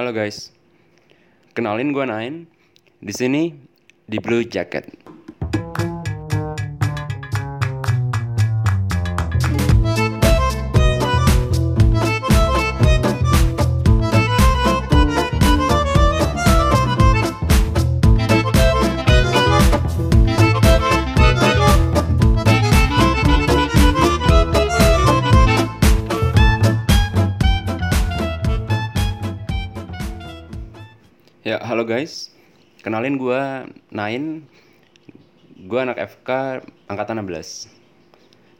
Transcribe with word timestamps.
Halo 0.00 0.16
guys, 0.16 0.48
kenalin 1.52 1.92
gue 1.92 2.00
Nain. 2.08 2.48
Di 3.04 3.12
sini 3.12 3.52
di 4.08 4.16
Blue 4.16 4.48
Jacket. 4.48 4.88
Kenalin 32.90 33.22
gue 33.22 33.42
Nain. 33.94 34.50
Gue 35.62 35.78
anak 35.78 36.02
FK 36.10 36.58
angkatan 36.90 37.22
16. 37.22 37.70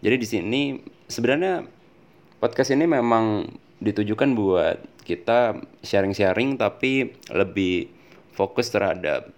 Jadi 0.07 0.16
di 0.23 0.27
sini 0.30 0.62
sebenarnya 1.11 1.66
podcast 2.38 2.71
ini 2.71 2.87
memang 2.87 3.51
ditujukan 3.83 4.30
buat 4.38 4.87
kita 5.02 5.59
sharing-sharing 5.83 6.62
tapi 6.62 7.11
lebih 7.35 7.91
fokus 8.30 8.71
terhadap 8.71 9.35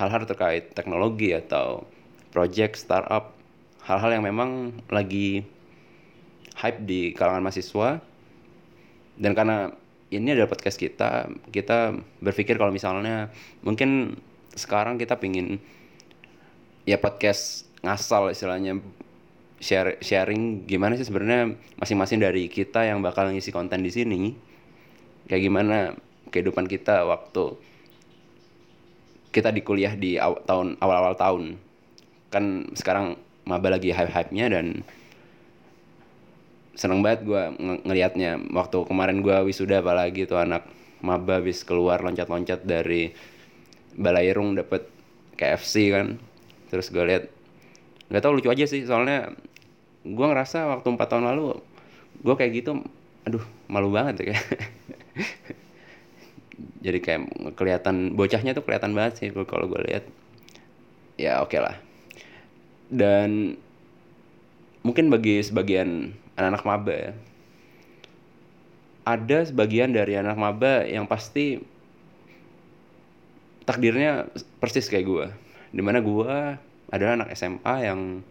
hal-hal 0.00 0.24
terkait 0.24 0.72
teknologi 0.72 1.36
atau 1.36 1.84
project 2.32 2.80
startup 2.80 3.36
hal-hal 3.84 4.08
yang 4.08 4.24
memang 4.24 4.72
lagi 4.88 5.44
hype 6.56 6.80
di 6.80 7.12
kalangan 7.12 7.44
mahasiswa 7.44 8.00
dan 9.20 9.36
karena 9.36 9.76
ini 10.08 10.32
adalah 10.32 10.48
podcast 10.48 10.80
kita. 10.80 11.28
Kita 11.52 11.92
berpikir 12.24 12.56
kalau 12.56 12.72
misalnya 12.72 13.28
mungkin 13.60 14.16
sekarang 14.56 14.96
kita 14.96 15.20
pingin 15.20 15.60
ya 16.88 16.96
podcast 16.96 17.68
ngasal 17.84 18.32
istilahnya 18.32 18.80
share 19.60 20.00
sharing 20.00 20.64
gimana 20.64 20.96
sih 20.96 21.06
sebenarnya 21.06 21.54
masing-masing 21.78 22.18
dari 22.24 22.48
kita 22.48 22.88
yang 22.88 23.04
bakal 23.04 23.28
ngisi 23.28 23.52
konten 23.52 23.84
di 23.84 23.92
sini. 23.92 24.32
Kayak 25.28 25.42
gimana 25.44 25.76
kehidupan 26.32 26.64
kita 26.64 27.04
waktu 27.04 27.60
kita 29.28 29.52
di 29.52 29.60
kuliah 29.60 29.92
di 29.92 30.16
aw- 30.16 30.40
tahun 30.48 30.80
awal-awal 30.80 31.14
tahun. 31.20 31.42
Kan 32.32 32.72
sekarang 32.72 33.20
maba 33.44 33.68
lagi 33.72 33.92
hype-hype-nya 33.92 34.48
dan 34.48 34.84
seneng 36.78 37.02
banget 37.02 37.26
gue 37.26 37.42
ng- 37.58 37.82
ngelihatnya 37.82 38.38
waktu 38.54 38.86
kemarin 38.86 39.18
gue 39.18 39.34
wisuda 39.50 39.82
apalagi 39.82 40.30
tuh 40.30 40.38
anak 40.38 40.62
maba 41.02 41.42
habis 41.42 41.66
keluar 41.66 41.98
loncat-loncat 42.06 42.62
dari 42.62 43.10
Balairung 43.98 44.54
dapet 44.54 44.86
KFC 45.34 45.90
kan. 45.90 46.22
Terus 46.70 46.94
gue 46.94 47.02
lihat 47.02 47.24
nggak 48.06 48.22
tau 48.22 48.30
lucu 48.30 48.46
aja 48.46 48.62
sih. 48.62 48.86
Soalnya 48.86 49.34
gue 50.06 50.26
ngerasa 50.26 50.70
waktu 50.70 50.86
empat 50.94 51.08
tahun 51.10 51.26
lalu 51.34 51.58
gue 52.22 52.34
kayak 52.38 52.52
gitu 52.62 52.78
aduh 53.26 53.42
malu 53.66 53.90
banget 53.90 54.22
ya. 54.22 54.24
Kayak 54.30 54.46
jadi 56.86 56.98
kayak 57.02 57.20
kelihatan 57.58 58.14
bocahnya 58.14 58.54
tuh 58.54 58.62
kelihatan 58.62 58.94
banget 58.94 59.14
sih 59.18 59.28
kalau 59.34 59.66
gue 59.66 59.82
lihat 59.82 60.06
ya 61.18 61.42
oke 61.42 61.58
lah. 61.58 61.74
Dan 62.86 63.58
mungkin 64.86 65.10
bagi 65.10 65.42
sebagian 65.42 66.14
anak-anak 66.38 66.64
maba 66.64 66.94
ya. 66.94 67.12
Ada 69.02 69.50
sebagian 69.50 69.90
dari 69.90 70.14
anak 70.14 70.38
maba 70.38 70.86
yang 70.86 71.10
pasti 71.10 71.58
takdirnya 73.66 74.30
persis 74.62 74.88
kayak 74.88 75.04
gue 75.04 75.26
di 75.76 75.82
mana 75.84 76.00
gue 76.00 76.56
adalah 76.88 77.12
anak 77.20 77.36
SMA 77.36 77.74
yang 77.84 78.24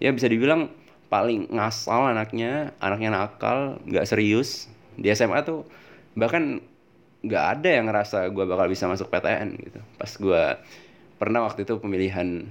ya 0.00 0.08
bisa 0.16 0.24
dibilang 0.30 0.72
paling 1.12 1.52
ngasal 1.52 2.08
anaknya 2.08 2.72
anaknya 2.80 3.10
nakal 3.12 3.76
nggak 3.84 4.08
serius. 4.08 4.72
Di 4.96 5.12
SMA 5.12 5.44
tuh 5.44 5.68
bahkan 6.16 6.64
nggak 7.20 7.44
ada 7.58 7.68
yang 7.68 7.84
ngerasa 7.88 8.32
gue 8.32 8.44
bakal 8.48 8.66
bisa 8.72 8.88
masuk 8.88 9.12
PTN 9.12 9.48
gitu. 9.60 9.80
Pas 10.00 10.08
gue 10.08 10.42
pernah 11.20 11.44
waktu 11.44 11.68
itu 11.68 11.76
pemilihan 11.76 12.48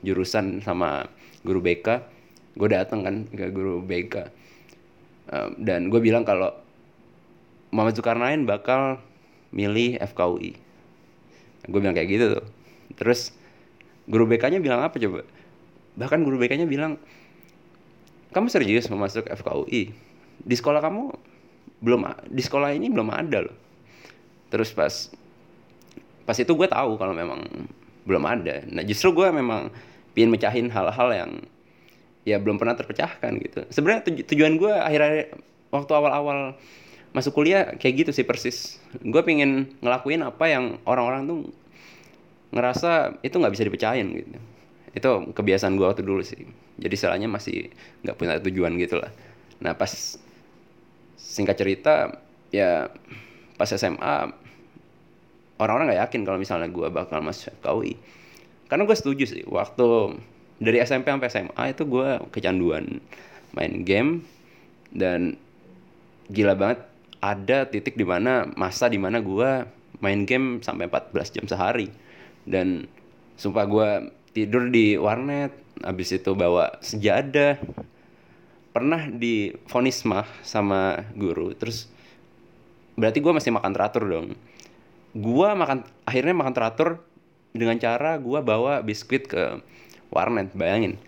jurusan 0.00 0.64
sama 0.64 1.12
guru 1.44 1.60
BK 1.60 2.19
gue 2.56 2.68
datang 2.70 3.06
kan 3.06 3.14
ke 3.30 3.50
guru 3.50 3.82
BK 3.84 4.42
Um, 5.30 5.54
dan 5.62 5.94
gue 5.94 6.02
bilang 6.02 6.26
kalau 6.26 6.50
Muhammad 7.70 7.94
Zulkarnain 7.94 8.42
bakal 8.50 8.98
milih 9.54 9.94
FKUI 10.02 10.58
gue 11.70 11.78
bilang 11.78 11.94
kayak 11.94 12.08
gitu 12.10 12.24
tuh. 12.34 12.44
Terus 12.98 13.30
guru 14.10 14.26
BK-nya 14.26 14.58
bilang 14.58 14.82
apa 14.82 14.98
coba? 14.98 15.22
Bahkan 15.94 16.18
guru 16.26 16.40
BK-nya 16.40 16.66
bilang 16.66 16.98
kamu 18.34 18.50
serius 18.50 18.90
mau 18.90 18.98
masuk 18.98 19.26
FKUI 19.30 19.94
di 20.40 20.54
sekolah 20.54 20.82
kamu 20.82 21.14
belum 21.78 22.00
di 22.26 22.42
sekolah 22.42 22.74
ini 22.74 22.90
belum 22.90 23.14
ada 23.14 23.46
loh. 23.46 23.56
Terus 24.50 24.74
pas 24.74 25.14
pas 26.26 26.34
itu 26.34 26.50
gue 26.50 26.68
tahu 26.70 26.98
kalau 26.98 27.14
memang 27.14 27.44
belum 28.02 28.24
ada. 28.26 28.66
Nah 28.66 28.82
justru 28.82 29.14
gue 29.14 29.30
memang 29.30 29.70
pingin 30.10 30.30
mecahin 30.34 30.66
hal-hal 30.74 31.08
yang 31.14 31.30
ya 32.28 32.36
belum 32.36 32.60
pernah 32.60 32.76
terpecahkan 32.76 33.32
gitu. 33.40 33.64
Sebenarnya 33.72 34.02
tuju- 34.06 34.24
tujuan 34.28 34.60
gue 34.60 34.72
akhir-akhir 34.72 35.26
waktu 35.72 35.92
awal-awal 35.96 36.38
masuk 37.10 37.34
kuliah 37.34 37.74
kayak 37.80 38.06
gitu 38.06 38.10
sih 38.14 38.26
persis. 38.26 38.78
Gue 39.02 39.22
pingin 39.24 39.74
ngelakuin 39.80 40.22
apa 40.22 40.44
yang 40.46 40.78
orang-orang 40.86 41.26
tuh 41.26 41.38
ngerasa 42.50 43.22
itu 43.22 43.34
nggak 43.38 43.52
bisa 43.54 43.64
dipecahin 43.66 44.06
gitu. 44.14 44.38
Itu 44.92 45.08
kebiasaan 45.32 45.78
gue 45.78 45.86
waktu 45.86 46.02
dulu 46.02 46.22
sih. 46.22 46.44
Jadi 46.80 46.94
salahnya 46.96 47.28
masih 47.30 47.70
nggak 48.04 48.16
punya 48.16 48.38
tujuan 48.42 48.76
gitu 48.78 49.00
lah. 49.00 49.10
Nah 49.62 49.74
pas 49.74 49.90
singkat 51.20 51.56
cerita 51.56 52.20
ya 52.50 52.90
pas 53.54 53.70
SMA 53.70 54.34
orang-orang 55.60 55.92
nggak 55.92 56.02
yakin 56.08 56.20
kalau 56.24 56.38
misalnya 56.40 56.66
gue 56.72 56.88
bakal 56.88 57.20
masuk 57.20 57.52
FKUI 57.60 57.94
karena 58.66 58.88
gue 58.88 58.96
setuju 58.96 59.24
sih 59.28 59.42
waktu 59.46 60.16
dari 60.60 60.76
SMP 60.84 61.08
sampai 61.08 61.32
SMA 61.32 61.64
itu 61.72 61.88
gue 61.88 62.20
kecanduan 62.28 63.00
main 63.56 63.74
game 63.82 64.28
dan 64.92 65.40
gila 66.28 66.54
banget 66.54 66.84
ada 67.20 67.64
titik 67.66 67.96
di 67.96 68.04
mana 68.04 68.48
masa 68.54 68.92
di 68.92 69.00
mana 69.00 69.24
gue 69.24 69.64
main 70.04 70.24
game 70.28 70.60
sampai 70.60 70.88
14 70.88 71.34
jam 71.40 71.44
sehari. 71.48 71.88
Dan 72.44 72.88
sumpah 73.40 73.64
gue 73.64 73.88
tidur 74.36 74.68
di 74.68 75.00
warnet 75.00 75.52
habis 75.80 76.12
itu 76.12 76.32
bawa 76.36 76.76
sejadah. 76.84 77.56
Pernah 78.70 79.10
di 79.10 79.50
mah 80.06 80.28
sama 80.46 81.02
guru 81.18 81.56
terus 81.58 81.90
berarti 82.94 83.18
gue 83.18 83.32
masih 83.32 83.50
makan 83.50 83.72
teratur 83.72 84.04
dong. 84.06 84.28
Gua 85.10 85.58
makan 85.58 85.82
akhirnya 86.06 86.38
makan 86.38 86.54
teratur 86.54 87.02
dengan 87.50 87.74
cara 87.82 88.14
gua 88.22 88.46
bawa 88.46 88.78
biskuit 88.78 89.26
ke 89.26 89.58
warnet 90.10 90.50
bayangin. 90.54 90.98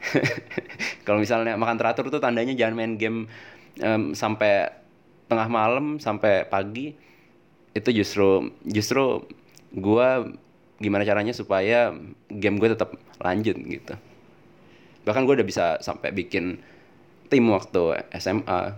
Kalau 1.07 1.19
misalnya 1.19 1.59
makan 1.59 1.77
teratur 1.79 2.09
tuh 2.09 2.23
tandanya 2.23 2.55
jangan 2.55 2.75
main 2.79 2.95
game 2.99 3.27
em, 3.83 4.15
sampai 4.15 4.71
tengah 5.27 5.49
malam 5.51 5.99
sampai 5.99 6.47
pagi. 6.47 6.95
Itu 7.75 7.91
justru 7.91 8.53
justru 8.67 9.27
gua 9.75 10.29
gimana 10.83 11.07
caranya 11.07 11.31
supaya 11.31 11.95
game 12.27 12.59
gue 12.59 12.75
tetap 12.75 12.99
lanjut 13.23 13.55
gitu. 13.55 13.95
Bahkan 15.07 15.23
gue 15.27 15.35
udah 15.39 15.47
bisa 15.47 15.65
sampai 15.79 16.11
bikin 16.11 16.59
tim 17.31 17.45
waktu 17.49 18.03
SMA 18.19 18.77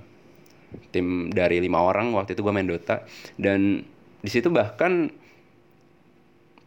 tim 0.92 1.30
dari 1.32 1.58
lima 1.64 1.80
orang 1.80 2.12
waktu 2.12 2.36
itu 2.36 2.44
gue 2.44 2.54
main 2.54 2.68
Dota. 2.68 3.02
Dan 3.40 3.82
di 4.20 4.30
situ 4.30 4.52
bahkan 4.52 5.10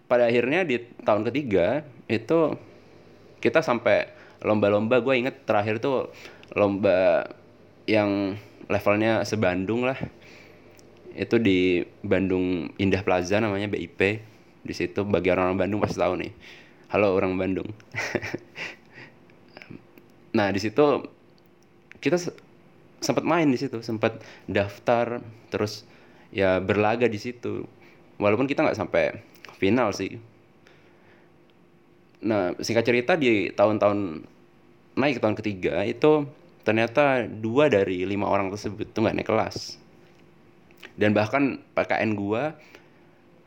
pada 0.09 0.27
akhirnya 0.27 0.65
di 0.65 0.81
tahun 1.05 1.27
ketiga 1.27 1.85
itu 2.09 2.55
kita 3.47 3.63
sampai 3.63 4.11
lomba-lomba 4.43 4.99
gue 4.99 5.15
inget 5.15 5.47
terakhir 5.47 5.79
tuh 5.79 6.11
lomba 6.51 7.23
yang 7.87 8.35
levelnya 8.67 9.23
sebandung 9.23 9.87
lah. 9.87 9.95
Itu 11.15 11.39
di 11.39 11.81
Bandung 12.03 12.75
Indah 12.75 13.01
Plaza 13.01 13.39
namanya 13.39 13.71
BIP 13.71 14.19
di 14.67 14.73
situ 14.75 15.07
bagi 15.07 15.31
orang-orang 15.31 15.65
Bandung 15.65 15.79
pasti 15.79 15.97
tahu 15.97 16.19
nih. 16.19 16.31
Halo 16.91 17.15
orang 17.15 17.39
Bandung. 17.39 17.71
Nah 20.27 20.53
di 20.53 20.61
situ 20.61 21.01
kita 21.97 22.21
se- 22.21 22.35
sempat 23.01 23.25
main 23.25 23.49
di 23.49 23.57
situ 23.57 23.81
sempat 23.81 24.21
daftar 24.45 25.17
terus 25.49 25.81
ya 26.29 26.61
berlaga 26.61 27.09
di 27.09 27.17
situ. 27.17 27.65
Walaupun 28.21 28.45
kita 28.45 28.61
nggak 28.61 28.77
sampai 28.77 29.17
final 29.57 29.89
sih 29.97 30.21
nah 32.17 32.53
singkat 32.57 32.85
cerita 32.85 33.13
di 33.13 33.53
tahun-tahun 33.53 34.25
naik 34.97 35.17
ke 35.17 35.21
tahun 35.21 35.37
ketiga 35.37 35.85
itu 35.85 36.25
ternyata 36.65 37.29
dua 37.29 37.69
dari 37.69 38.03
lima 38.03 38.27
orang 38.27 38.49
tersebut 38.51 38.89
tuh 38.91 39.05
nggak 39.05 39.15
naik 39.21 39.29
kelas. 39.29 39.77
Dan 40.97 41.13
bahkan 41.13 41.61
PKN 41.77 42.17
gue 42.17 42.43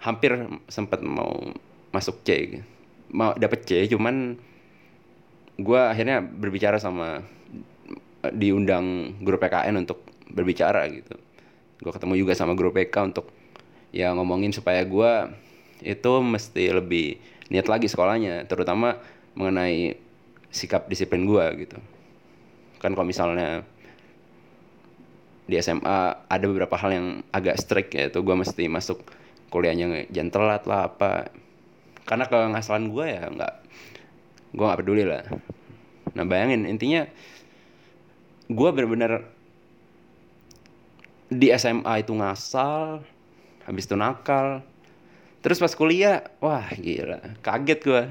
hampir 0.01 0.33
sempat 0.71 1.03
mau 1.03 1.51
masuk 1.91 2.23
C 2.23 2.63
mau 3.11 3.35
dapet 3.35 3.67
C 3.67 3.71
cuman 3.91 4.39
gue 5.61 5.81
akhirnya 5.83 6.23
berbicara 6.23 6.79
sama 6.81 7.21
diundang 8.33 9.19
grup 9.21 9.43
PKN 9.45 9.85
untuk 9.85 10.01
berbicara 10.31 10.89
gitu. 10.89 11.19
Gue 11.83 11.93
ketemu 11.93 12.15
juga 12.17 12.33
sama 12.39 12.57
grup 12.57 12.79
PK 12.79 13.13
untuk 13.13 13.29
ya 13.91 14.15
ngomongin 14.15 14.55
supaya 14.55 14.87
gue 14.87 15.13
itu 15.83 16.13
mesti 16.23 16.65
lebih 16.71 17.19
niat 17.51 17.67
lagi 17.67 17.91
sekolahnya 17.91 18.47
terutama 18.47 18.97
mengenai 19.35 19.99
sikap 20.51 20.87
disiplin 20.87 21.27
gue 21.27 21.67
gitu. 21.67 21.79
Kan 22.79 22.95
kalau 22.95 23.07
misalnya 23.07 23.67
di 25.51 25.59
SMA 25.59 26.31
ada 26.31 26.45
beberapa 26.47 26.79
hal 26.79 26.91
yang 26.95 27.07
agak 27.35 27.59
strict 27.59 27.91
ya 27.91 28.07
itu 28.07 28.23
gue 28.23 28.35
mesti 28.39 28.71
masuk 28.71 29.03
kuliahnya 29.51 30.07
jangan 30.15 30.31
telat 30.31 30.63
lah 30.71 30.91
apa. 30.91 31.35
Karena 32.07 32.27
kengasalan 32.31 32.91
gue 32.91 33.07
ya 33.07 33.27
nggak 33.27 33.55
gue 34.55 34.65
nggak 34.65 34.81
peduli 34.81 35.05
lah. 35.07 35.27
Nah 36.15 36.25
bayangin 36.27 36.67
intinya 36.67 37.07
gue 38.51 38.69
bener-bener 38.75 39.27
di 41.31 41.51
SMA 41.55 42.03
itu 42.03 42.11
ngasal 42.11 43.07
habis 43.63 43.87
itu 43.87 43.95
nakal 43.95 44.67
terus 45.41 45.61
pas 45.61 45.73
kuliah 45.73 46.25
wah 46.41 46.69
gila. 46.77 47.21
Kaget 47.41 47.81
gue 47.81 48.03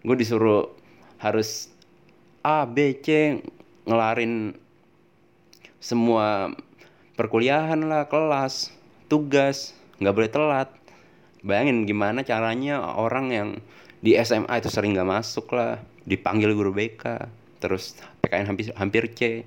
gue 0.00 0.16
disuruh 0.16 0.72
harus 1.20 1.68
A 2.40 2.64
B 2.64 2.96
C 3.04 3.40
ngelarin 3.84 4.56
semua 5.80 6.52
perkuliahan 7.16 7.80
lah 7.84 8.08
kelas 8.08 8.72
tugas. 9.12 9.76
Nggak 10.00 10.14
boleh 10.16 10.30
telat. 10.32 10.68
Bayangin 11.40 11.88
gimana 11.88 12.20
caranya 12.20 12.80
orang 12.96 13.32
yang 13.32 13.48
di 14.00 14.16
SMA 14.16 14.60
itu 14.60 14.68
sering 14.72 14.96
gak 14.96 15.08
masuk 15.08 15.52
lah. 15.52 15.80
Dipanggil 16.04 16.52
guru 16.56 16.72
BK 16.72 17.28
terus 17.60 17.96
PKN 18.24 18.48
hampir 18.48 18.72
hampir 18.76 19.04
C. 19.12 19.44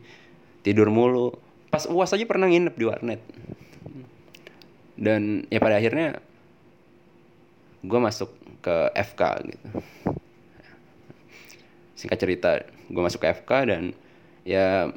Tidur 0.62 0.94
mulu. 0.94 1.34
Pas 1.74 1.90
uas 1.90 2.14
aja 2.14 2.26
pernah 2.30 2.46
nginep 2.50 2.74
di 2.78 2.86
warnet. 2.86 3.22
Dan 4.94 5.50
ya 5.50 5.58
pada 5.58 5.82
akhirnya 5.82 6.22
gue 7.84 8.00
masuk 8.00 8.32
ke 8.64 8.76
FK 8.96 9.22
gitu. 9.52 9.68
Singkat 12.00 12.18
cerita 12.18 12.50
gue 12.88 13.02
masuk 13.04 13.20
ke 13.24 13.28
FK 13.44 13.52
dan 13.68 13.84
ya 14.48 14.92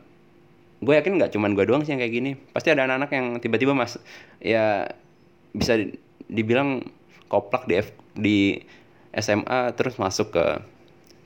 gue 0.78 0.94
yakin 0.94 1.18
nggak 1.18 1.34
cuman 1.34 1.58
gue 1.58 1.66
doang 1.66 1.82
sih 1.82 1.92
yang 1.92 2.00
kayak 2.00 2.14
gini. 2.14 2.30
Pasti 2.54 2.70
ada 2.70 2.86
anak-anak 2.86 3.10
yang 3.10 3.26
tiba-tiba 3.42 3.74
mas 3.74 3.98
ya 4.38 4.86
bisa 5.50 5.82
dibilang 6.30 6.86
koplak 7.26 7.66
di 7.66 7.74
F, 7.82 7.90
di 8.14 8.38
SMA 9.10 9.74
terus 9.74 9.98
masuk 9.98 10.30
ke 10.30 10.44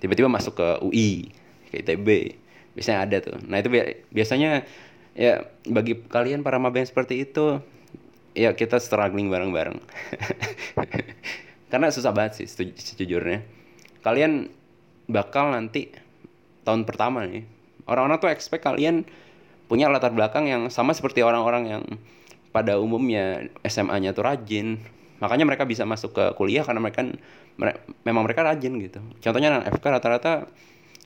tiba-tiba 0.01 0.33
masuk 0.33 0.57
ke 0.57 0.69
UI 0.81 1.29
ke 1.69 1.85
ITB 1.85 2.09
biasanya 2.73 3.05
ada 3.05 3.17
tuh. 3.21 3.37
Nah 3.45 3.61
itu 3.61 3.69
biasanya 4.09 4.65
ya 5.13 5.45
bagi 5.69 5.99
kalian 6.09 6.41
para 6.41 6.57
maba 6.57 6.81
seperti 6.81 7.29
itu 7.29 7.61
ya 8.33 8.55
kita 8.55 8.79
struggling 8.79 9.27
bareng-bareng 9.27 9.83
karena 11.71 11.89
susah 11.89 12.11
banget 12.11 12.45
sih 12.45 12.47
sejujurnya. 12.75 13.47
Kalian 14.03 14.51
bakal 15.07 15.55
nanti 15.55 15.91
tahun 16.67 16.85
pertama 16.85 17.25
nih 17.27 17.47
orang-orang 17.91 18.19
tuh 18.23 18.31
expect 18.31 18.63
kalian 18.63 19.03
punya 19.67 19.87
latar 19.87 20.11
belakang 20.11 20.51
yang 20.51 20.63
sama 20.71 20.95
seperti 20.95 21.23
orang-orang 21.23 21.63
yang 21.67 21.83
pada 22.51 22.79
umumnya 22.79 23.47
SMA-nya 23.63 24.11
tuh 24.11 24.27
rajin. 24.27 24.83
Makanya 25.23 25.47
mereka 25.47 25.63
bisa 25.69 25.87
masuk 25.87 26.17
ke 26.17 26.25
kuliah 26.35 26.67
karena 26.67 26.83
mereka 26.83 27.07
mere, 27.55 27.79
memang 28.03 28.27
mereka 28.27 28.43
rajin 28.43 28.75
gitu. 28.83 28.99
Contohnya 29.23 29.55
anak 29.55 29.79
FK 29.79 29.85
rata-rata 29.95 30.51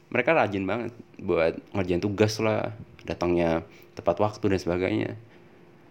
mereka 0.09 0.31
rajin 0.33 0.65
banget 0.65 0.93
buat 1.21 1.61
ngerjain 1.77 2.01
tugas 2.01 2.41
lah 2.41 2.73
datangnya 3.05 3.67
tepat 3.93 4.17
waktu 4.23 4.45
dan 4.55 4.61
sebagainya. 4.61 5.11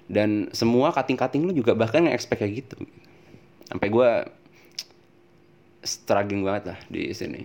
Dan 0.09 0.49
semua 0.55 0.89
kating-kating 0.95 1.45
lu 1.45 1.53
juga 1.53 1.77
bahkan 1.77 2.09
nge-expect 2.09 2.41
kayak 2.41 2.53
gitu. 2.65 2.77
Sampai 3.69 3.93
gue 3.93 4.09
struggling 5.83 6.41
banget 6.41 6.73
lah 6.73 6.79
di 6.89 7.11
sini. 7.11 7.41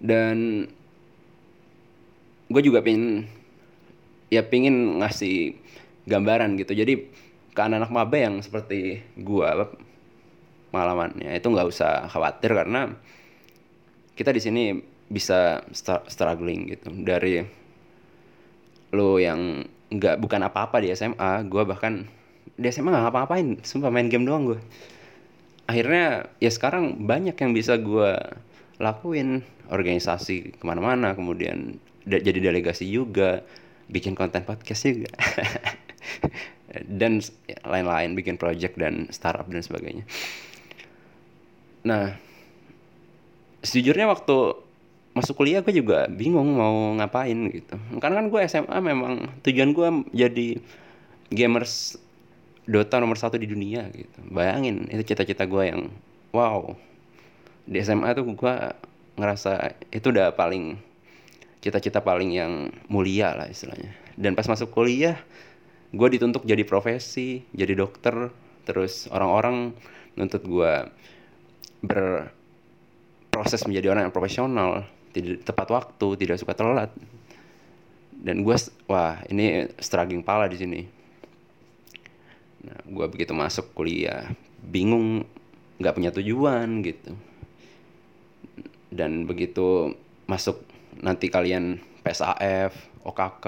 Dan 0.00 0.64
gue 2.50 2.62
juga 2.64 2.80
pengen 2.80 3.28
ya 4.32 4.46
pengen 4.46 5.02
ngasih 5.02 5.58
gambaran 6.06 6.56
gitu. 6.56 6.72
Jadi 6.72 7.10
ke 7.50 7.60
anak-anak 7.60 7.90
maba 7.92 8.16
yang 8.16 8.40
seperti 8.40 9.02
gue 9.18 9.48
pengalamannya 10.70 11.34
itu 11.34 11.46
nggak 11.50 11.68
usah 11.68 12.06
khawatir 12.06 12.54
karena 12.54 12.94
kita 14.14 14.30
di 14.30 14.40
sini 14.40 14.62
bisa 15.10 15.66
struggling 16.06 16.70
gitu. 16.70 16.88
Dari 16.94 17.42
lo 18.94 19.18
yang 19.18 19.66
nggak 19.90 20.22
bukan 20.22 20.46
apa-apa 20.46 20.82
di 20.82 20.94
SMA 20.94 21.46
gue 21.50 21.62
bahkan 21.66 22.06
di 22.54 22.66
SMA 22.70 22.94
nggak 22.94 23.04
ngapa-ngapain 23.10 23.58
sumpah 23.66 23.90
main 23.90 24.06
game 24.06 24.22
doang 24.22 24.46
gue 24.46 24.60
akhirnya 25.70 26.26
ya 26.42 26.50
sekarang 26.50 27.06
banyak 27.06 27.38
yang 27.38 27.54
bisa 27.54 27.78
gue 27.78 28.18
lakuin. 28.82 29.46
Organisasi 29.70 30.58
ke 30.58 30.64
mana-mana 30.66 31.14
kemudian 31.14 31.78
jadi 32.02 32.42
delegasi 32.42 32.90
juga 32.90 33.46
bikin 33.86 34.18
konten 34.18 34.42
podcast 34.42 34.82
juga. 34.90 35.14
Dan 37.00 37.22
lain-lain 37.62 38.18
bikin 38.18 38.34
project 38.34 38.74
dan 38.78 39.06
startup 39.14 39.46
dan 39.46 39.62
sebagainya. 39.62 40.02
Nah 41.86 42.18
sejujurnya 43.62 44.10
waktu 44.10 44.58
masuk 45.14 45.42
kuliah 45.42 45.62
gue 45.62 45.74
juga 45.74 46.10
bingung 46.10 46.54
mau 46.58 46.94
ngapain 46.98 47.38
gitu. 47.50 47.78
Karena 48.02 48.22
kan 48.22 48.26
gue 48.26 48.40
SMA 48.46 48.78
memang 48.82 49.14
tujuan 49.46 49.70
gue 49.70 49.88
jadi 50.14 50.48
gamers 51.30 51.98
Dota 52.70 53.02
nomor 53.02 53.18
satu 53.18 53.34
di 53.34 53.50
dunia 53.50 53.90
gitu 53.90 54.20
bayangin 54.30 54.86
itu 54.88 55.02
cita-cita 55.12 55.44
gue 55.44 55.64
yang 55.66 55.90
wow 56.30 56.70
di 57.66 57.78
SMA 57.82 58.14
tuh 58.14 58.30
gue 58.30 58.54
ngerasa 59.18 59.74
itu 59.90 60.06
udah 60.14 60.32
paling 60.38 60.78
cita-cita 61.60 62.00
paling 62.00 62.30
yang 62.32 62.70
mulia 62.86 63.34
lah 63.34 63.50
istilahnya 63.50 63.90
dan 64.14 64.38
pas 64.38 64.46
masuk 64.46 64.70
kuliah 64.70 65.18
gue 65.90 66.08
dituntut 66.14 66.46
jadi 66.46 66.62
profesi 66.62 67.42
jadi 67.50 67.74
dokter 67.74 68.30
terus 68.64 69.10
orang-orang 69.10 69.74
nuntut 70.14 70.46
gue 70.46 70.72
berproses 71.82 73.66
menjadi 73.66 73.92
orang 73.92 74.08
yang 74.08 74.14
profesional 74.14 74.86
tidak 75.10 75.42
tepat 75.42 75.68
waktu, 75.70 76.06
tidak 76.18 76.36
suka 76.38 76.54
telat. 76.54 76.90
Dan 78.20 78.44
gue, 78.44 78.56
wah 78.86 79.18
ini 79.32 79.70
struggling 79.80 80.22
pala 80.22 80.46
di 80.46 80.58
sini. 80.60 80.80
Nah, 82.60 82.80
gue 82.84 83.06
begitu 83.08 83.32
masuk 83.32 83.72
kuliah, 83.72 84.28
bingung, 84.60 85.24
nggak 85.80 85.94
punya 85.96 86.10
tujuan 86.12 86.84
gitu. 86.84 87.16
Dan 88.92 89.24
begitu 89.24 89.96
masuk 90.28 90.60
nanti 91.00 91.32
kalian 91.32 91.80
PSAF, 92.04 92.76
OKK, 93.06 93.46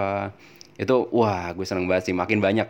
itu 0.81 0.95
wah 1.13 1.53
gue 1.53 1.67
seneng 1.69 1.85
banget 1.85 2.13
sih, 2.13 2.17
makin 2.17 2.41
banyak. 2.41 2.69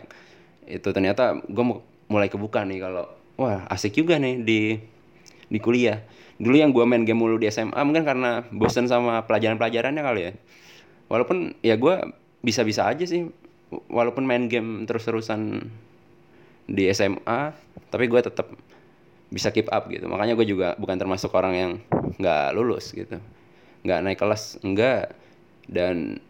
Itu 0.67 0.91
ternyata 0.91 1.39
gue 1.47 1.63
mulai 2.11 2.27
kebuka 2.27 2.67
nih 2.67 2.83
kalau 2.83 3.07
wah 3.39 3.65
asik 3.71 3.97
juga 3.97 4.19
nih 4.21 4.43
di 4.43 4.59
di 5.49 5.59
kuliah 5.61 6.03
dulu 6.41 6.55
yang 6.57 6.73
gue 6.73 6.83
main 6.85 7.05
game 7.05 7.17
mulu 7.17 7.37
di 7.37 7.49
SMA 7.49 7.77
mungkin 7.85 8.05
karena 8.05 8.45
bosen 8.49 8.89
sama 8.89 9.23
pelajaran-pelajarannya 9.25 10.03
kali 10.03 10.21
ya 10.21 10.31
walaupun 11.07 11.57
ya 11.61 11.77
gue 11.77 11.95
bisa-bisa 12.41 12.89
aja 12.89 13.05
sih 13.05 13.29
walaupun 13.89 14.25
main 14.25 14.49
game 14.49 14.85
terus-terusan 14.85 15.69
di 16.69 16.87
SMA 16.91 17.53
tapi 17.89 18.05
gue 18.09 18.21
tetap 18.23 18.49
bisa 19.33 19.49
keep 19.49 19.69
up 19.73 19.89
gitu. 19.89 20.05
Makanya 20.05 20.37
gue 20.37 20.45
juga 20.45 20.77
bukan 20.77 20.97
termasuk 20.97 21.33
orang 21.33 21.53
yang 21.53 21.71
nggak 22.21 22.53
lulus 22.53 22.93
gitu. 22.93 23.17
Nggak 23.83 23.99
naik 24.05 24.19
kelas 24.21 24.61
enggak 24.61 25.13
dan 25.65 26.21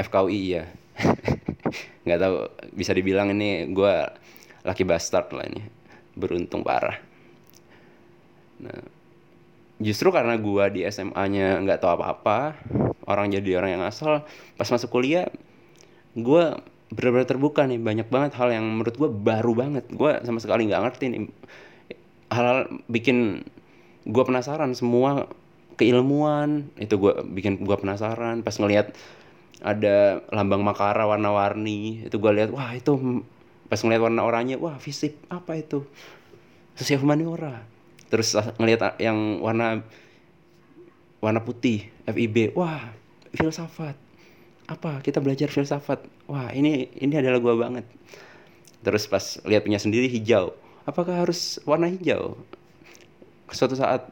FKUI 0.00 0.42
ya 0.56 0.64
nggak 2.08 2.20
tahu 2.20 2.36
bisa 2.72 2.96
dibilang 2.96 3.34
ini 3.36 3.68
gue 3.70 3.94
laki 4.64 4.82
bastard 4.88 5.32
lah 5.36 5.44
ini. 5.46 5.62
Beruntung 6.16 6.64
parah. 6.64 6.96
Nah 8.60 9.00
justru 9.80 10.12
karena 10.12 10.36
gua 10.36 10.68
di 10.68 10.84
SMA-nya 10.84 11.56
nggak 11.64 11.80
tahu 11.80 11.96
apa-apa 11.96 12.52
orang 13.08 13.32
jadi 13.32 13.58
orang 13.58 13.80
yang 13.80 13.84
asal 13.88 14.28
pas 14.60 14.68
masuk 14.68 14.92
kuliah 14.92 15.32
gua 16.12 16.60
benar-benar 16.90 17.26
terbuka 17.26 17.64
nih. 17.66 17.78
Banyak 17.78 18.08
banget 18.10 18.32
hal 18.36 18.50
yang 18.54 18.66
menurut 18.66 18.94
gua 18.98 19.10
baru 19.10 19.52
banget. 19.54 19.86
Gua 19.94 20.20
sama 20.26 20.42
sekali 20.42 20.68
nggak 20.68 20.82
ngerti 20.82 21.04
nih. 21.10 21.20
Hal-hal 22.30 22.70
bikin 22.90 23.46
gua 24.06 24.26
penasaran 24.26 24.74
semua 24.74 25.30
keilmuan 25.78 26.68
itu 26.76 26.98
gua 26.98 27.22
bikin 27.22 27.62
gua 27.62 27.78
penasaran. 27.78 28.42
Pas 28.42 28.58
ngelihat 28.58 28.92
ada 29.60 30.24
lambang 30.32 30.64
makara 30.64 31.06
warna-warni 31.06 32.06
itu 32.06 32.16
gua 32.18 32.34
lihat 32.34 32.50
wah 32.50 32.72
itu 32.74 33.24
pas 33.70 33.78
ngeliat 33.78 34.02
warna 34.02 34.26
oranye 34.26 34.58
wah 34.58 34.76
visip 34.82 35.14
apa 35.30 35.56
itu? 35.58 35.86
Sosial 36.74 37.00
humaniora. 37.02 37.62
Terus 38.10 38.34
ngeliat 38.58 38.98
yang 38.98 39.38
warna 39.38 39.86
warna 41.20 41.44
putih 41.44 41.86
FIB 42.08 42.56
wah 42.56 42.90
filsafat 43.36 43.94
apa 44.70 45.02
kita 45.02 45.18
belajar 45.18 45.50
filsafat. 45.50 46.06
Wah 46.30 46.54
ini 46.54 46.86
ini 46.94 47.14
adalah 47.18 47.42
gua 47.42 47.58
banget. 47.58 47.84
Terus 48.86 49.10
pas 49.10 49.42
lihat 49.44 49.66
punya 49.66 49.82
sendiri 49.82 50.06
hijau 50.06 50.54
apakah 50.88 51.22
harus 51.26 51.62
warna 51.68 51.90
hijau? 51.90 52.38
Suatu 53.50 53.74
saat 53.78 54.08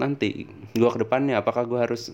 nanti 0.00 0.48
gua 0.76 0.92
ke 0.92 1.04
depannya 1.04 1.40
apakah 1.40 1.68
gua 1.68 1.84
harus 1.88 2.12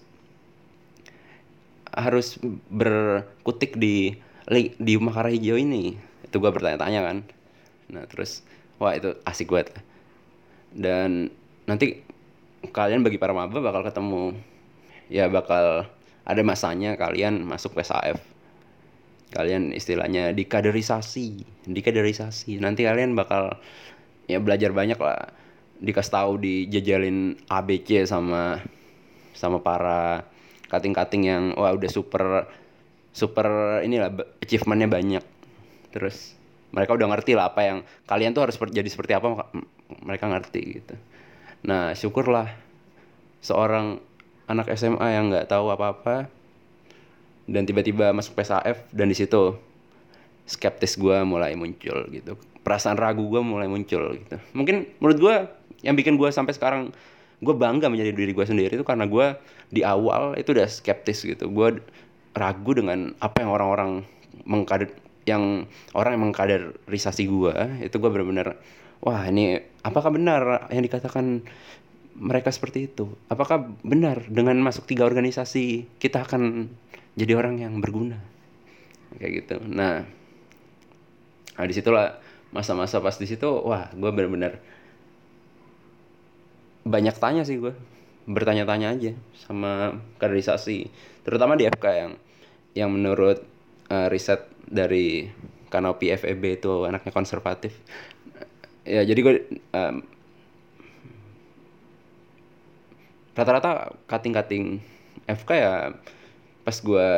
harus 1.94 2.38
berkutik 2.70 3.74
di 3.78 4.18
di 4.78 4.94
Makara 4.98 5.30
Hijau 5.30 5.58
ini? 5.58 5.98
Itu 6.26 6.38
gua 6.42 6.54
bertanya-tanya 6.54 7.00
kan. 7.04 7.18
Nah 7.94 8.04
terus 8.10 8.42
wah 8.82 8.94
itu 8.94 9.14
asik 9.26 9.50
banget. 9.50 9.74
Dan 10.74 11.32
nanti 11.64 12.02
kalian 12.74 13.06
bagi 13.06 13.18
para 13.20 13.34
maba 13.34 13.58
bakal 13.62 13.82
ketemu. 13.86 14.36
Ya 15.08 15.24
bakal 15.30 15.88
ada 16.28 16.44
masanya 16.44 16.94
kalian 17.00 17.42
masuk 17.42 17.72
PSAF 17.72 18.20
kalian 19.28 19.76
istilahnya 19.76 20.32
dikaderisasi 20.32 21.44
dikaderisasi. 21.68 22.56
Nanti 22.60 22.88
kalian 22.88 23.12
bakal 23.12 23.60
ya 24.24 24.40
belajar 24.40 24.72
banyak 24.72 24.96
lah. 24.96 25.32
Dikasih 25.78 26.12
tahu 26.12 26.32
dijajalin 26.42 27.38
ABC 27.46 28.08
sama 28.08 28.58
sama 29.36 29.62
para 29.62 30.26
kating-kating 30.72 31.22
yang 31.28 31.42
wah 31.54 31.70
udah 31.70 31.90
super 31.92 32.48
super 33.12 33.78
inilah 33.84 34.10
achievementnya 34.42 34.88
banyak. 34.88 35.24
Terus 35.92 36.34
mereka 36.72 36.96
udah 36.96 37.08
ngerti 37.08 37.32
lah 37.36 37.52
apa 37.52 37.60
yang 37.64 37.78
kalian 38.08 38.32
tuh 38.36 38.48
harus 38.48 38.56
jadi 38.58 38.88
seperti 38.88 39.12
apa 39.16 39.48
mereka 40.02 40.24
ngerti 40.28 40.62
gitu. 40.82 40.94
Nah 41.68 41.92
syukurlah 41.92 42.48
seorang 43.44 44.02
anak 44.48 44.72
SMA 44.74 45.06
yang 45.14 45.30
nggak 45.30 45.46
tahu 45.52 45.68
apa-apa 45.68 46.26
dan 47.48 47.64
tiba-tiba 47.64 48.12
masuk 48.12 48.36
PSAF 48.36 48.88
dan 48.92 49.08
di 49.08 49.16
situ 49.16 49.56
skeptis 50.48 50.96
gue 50.96 51.16
mulai 51.24 51.52
muncul 51.54 52.08
gitu. 52.08 52.36
Perasaan 52.64 52.96
ragu 52.96 53.24
gue 53.28 53.40
mulai 53.40 53.68
muncul 53.68 54.16
gitu. 54.16 54.36
Mungkin 54.56 54.88
menurut 55.00 55.18
gue 55.20 55.34
yang 55.84 55.94
bikin 55.94 56.16
gue 56.16 56.28
sampai 56.32 56.56
sekarang 56.56 56.92
gue 57.38 57.54
bangga 57.54 57.86
menjadi 57.92 58.10
diri 58.16 58.32
gue 58.32 58.44
sendiri 58.48 58.72
itu 58.74 58.84
karena 58.84 59.06
gue 59.06 59.36
di 59.68 59.84
awal 59.84 60.34
itu 60.40 60.56
udah 60.56 60.68
skeptis 60.68 61.24
gitu. 61.24 61.48
Gue 61.52 61.80
ragu 62.32 62.72
dengan 62.72 63.12
apa 63.20 63.44
yang 63.44 63.52
orang-orang 63.52 63.90
mengkader 64.48 64.88
yang 65.28 65.68
orang 65.92 66.16
yang 66.16 66.22
mengkaderisasi 66.32 67.28
gue 67.28 67.54
itu 67.84 67.96
gue 68.00 68.08
benar-benar 68.08 68.56
wah 69.04 69.28
ini 69.28 69.60
apakah 69.84 70.08
benar 70.08 70.72
yang 70.72 70.80
dikatakan 70.80 71.44
mereka 72.16 72.48
seperti 72.48 72.88
itu. 72.88 73.12
Apakah 73.28 73.68
benar 73.84 74.24
dengan 74.30 74.56
masuk 74.62 74.88
tiga 74.88 75.04
organisasi 75.04 75.86
kita 76.00 76.24
akan 76.24 76.72
jadi 77.18 77.36
orang 77.36 77.60
yang 77.60 77.80
berguna? 77.82 78.20
Kayak 79.18 79.32
gitu. 79.44 79.56
Nah 79.66 80.06
nah 81.58 81.66
di 81.66 81.74
situlah 81.74 82.22
masa-masa 82.54 83.02
pas 83.02 83.18
di 83.18 83.26
situ 83.26 83.50
wah 83.50 83.90
gue 83.90 84.10
benar-benar 84.14 84.62
banyak 86.86 87.18
tanya 87.18 87.42
sih 87.42 87.58
gue 87.58 87.74
bertanya-tanya 88.30 88.94
aja 88.94 89.12
sama 89.42 89.98
kaderisasi 90.22 90.86
terutama 91.26 91.58
di 91.58 91.66
FK 91.66 91.86
yang 91.98 92.12
yang 92.78 92.90
menurut 92.94 93.42
uh, 93.90 94.06
riset 94.06 94.46
dari 94.70 95.28
Kanopi 95.68 96.08
FEB 96.16 96.64
itu 96.64 96.88
anaknya 96.88 97.12
konservatif. 97.12 97.76
Ya 98.88 99.04
jadi 99.04 99.20
gue 99.20 99.34
um, 99.76 100.00
rata-rata 103.38 103.94
kating-kating 104.10 104.82
FK 105.30 105.50
ya 105.54 105.94
pas 106.66 106.74
gue 106.74 107.08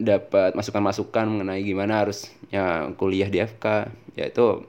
dapat 0.00 0.56
masukan-masukan 0.56 1.28
mengenai 1.28 1.60
gimana 1.60 2.00
harusnya 2.00 2.88
kuliah 2.96 3.28
di 3.28 3.44
FK 3.44 3.92
ya 4.16 4.24
itu 4.32 4.64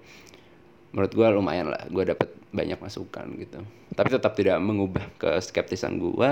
menurut 0.91 1.11
gue 1.15 1.27
lumayan 1.31 1.71
lah 1.71 1.87
gue 1.87 2.03
dapat 2.11 2.29
banyak 2.55 2.79
masukan 2.79 3.27
gitu. 3.39 3.59
Tapi 3.95 4.07
tetap 4.11 4.31
tidak 4.35 4.59
mengubah 4.63 5.03
keskeptisan 5.19 5.99
gue 5.99 6.31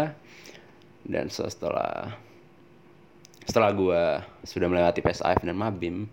dan 1.04 1.28
setelah 1.28 2.16
setelah 3.44 3.72
gue 3.76 4.04
sudah 4.48 4.68
melewati 4.72 5.04
PSIF 5.04 5.44
dan 5.44 5.56
Mabim 5.56 6.08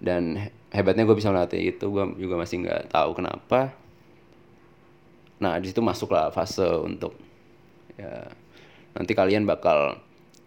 dan 0.00 0.52
hebatnya 0.68 1.08
gue 1.08 1.16
bisa 1.16 1.32
melewati 1.32 1.64
itu 1.64 1.84
gue 1.88 2.04
juga 2.20 2.34
masih 2.36 2.64
nggak 2.64 2.92
tahu 2.92 3.16
kenapa 3.16 3.72
nah 5.42 5.58
di 5.58 5.66
situ 5.66 5.82
masuklah 5.82 6.30
fase 6.30 6.62
untuk 6.62 7.18
ya 7.98 8.30
nanti 8.94 9.12
kalian 9.12 9.42
bakal 9.42 9.98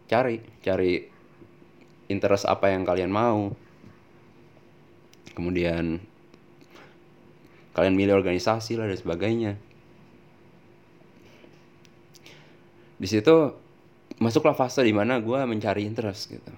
cari 0.08 0.40
cari 0.64 1.16
interest 2.10 2.46
apa 2.46 2.74
yang 2.74 2.86
kalian 2.86 3.12
mau. 3.12 3.54
Kemudian 5.36 6.00
kalian 7.76 7.96
milih 7.98 8.16
organisasi 8.16 8.80
lah 8.80 8.88
dan 8.88 8.96
sebagainya. 8.96 9.54
Di 12.96 13.08
situ 13.12 13.52
masuklah 14.16 14.56
fase 14.56 14.80
di 14.80 14.96
mana 14.96 15.20
gue 15.20 15.40
mencari 15.44 15.84
interest 15.84 16.32
gitu. 16.32 16.52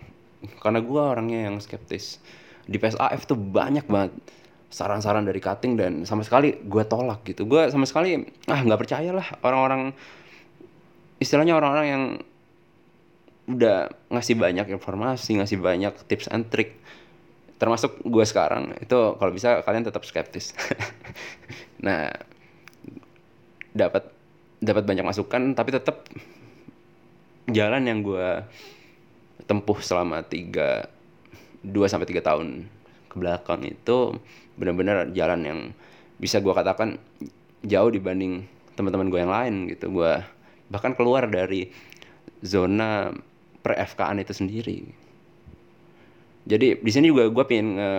Karena 0.62 0.84
gue 0.84 1.02
orangnya 1.02 1.50
yang 1.50 1.58
skeptis. 1.58 2.22
Di 2.70 2.78
PSAF 2.78 3.26
tuh 3.26 3.40
banyak 3.40 3.90
banget 3.90 4.14
saran-saran 4.68 5.24
dari 5.24 5.40
cutting 5.40 5.80
dan 5.80 5.94
sama 6.04 6.28
sekali 6.28 6.60
gue 6.60 6.84
tolak 6.84 7.24
gitu. 7.24 7.48
Gue 7.48 7.72
sama 7.72 7.88
sekali 7.88 8.20
ah 8.52 8.60
nggak 8.62 8.80
percaya 8.80 9.12
lah 9.16 9.28
orang-orang 9.44 9.96
istilahnya 11.18 11.58
orang-orang 11.58 11.88
yang 11.88 12.04
udah 13.48 13.88
ngasih 14.12 14.36
banyak 14.36 14.68
informasi 14.76 15.40
ngasih 15.40 15.58
banyak 15.60 15.94
tips 16.08 16.28
and 16.30 16.52
trick. 16.52 16.76
Termasuk 17.58 18.04
gue 18.06 18.26
sekarang 18.28 18.76
itu 18.78 18.98
kalau 19.18 19.32
bisa 19.34 19.64
kalian 19.64 19.88
tetap 19.88 20.04
skeptis. 20.04 20.54
Nah 21.78 22.10
dapat 23.78 24.10
dapat 24.58 24.84
banyak 24.90 25.06
masukan 25.06 25.54
tapi 25.54 25.70
tetap 25.70 26.10
jalan 27.46 27.86
yang 27.86 28.02
gue 28.02 28.42
tempuh 29.46 29.78
selama 29.80 30.26
tiga 30.26 30.90
dua 31.62 31.86
sampai 31.86 32.10
tiga 32.10 32.26
tahun 32.26 32.66
ke 33.08 33.16
belakang 33.18 33.64
itu 33.64 34.16
benar-benar 34.60 35.12
jalan 35.16 35.42
yang 35.44 35.60
bisa 36.18 36.44
gue 36.44 36.54
katakan 36.54 37.00
jauh 37.64 37.90
dibanding 37.90 38.46
teman-teman 38.78 39.10
gue 39.10 39.20
yang 39.20 39.34
lain 39.34 39.54
gitu. 39.72 39.90
Gue 39.90 40.22
bahkan 40.68 40.94
keluar 40.94 41.26
dari 41.28 41.72
zona 42.44 43.12
per 43.64 43.74
FKan 43.80 44.22
itu 44.22 44.34
sendiri. 44.36 44.80
Jadi 46.48 46.80
di 46.80 46.92
sini 46.94 47.12
juga 47.12 47.28
gue 47.28 47.44
pengen 47.44 47.68
nge 47.76 47.92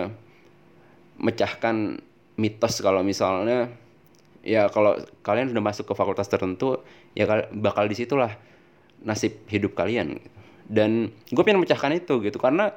mecahkan 1.19 1.99
mitos 2.39 2.79
kalau 2.79 3.03
misalnya 3.03 3.67
ya 4.39 4.71
kalau 4.71 4.95
kalian 5.19 5.51
sudah 5.51 5.63
masuk 5.63 5.91
ke 5.91 5.93
fakultas 5.93 6.31
tertentu 6.31 6.79
ya 7.11 7.27
bakal 7.51 7.85
di 7.91 7.95
situlah 7.99 8.39
nasib 9.03 9.43
hidup 9.51 9.75
kalian 9.75 10.23
dan 10.71 11.11
gue 11.27 11.43
pengen 11.43 11.59
memecahkan 11.59 11.91
itu 11.99 12.23
gitu 12.23 12.39
karena 12.39 12.71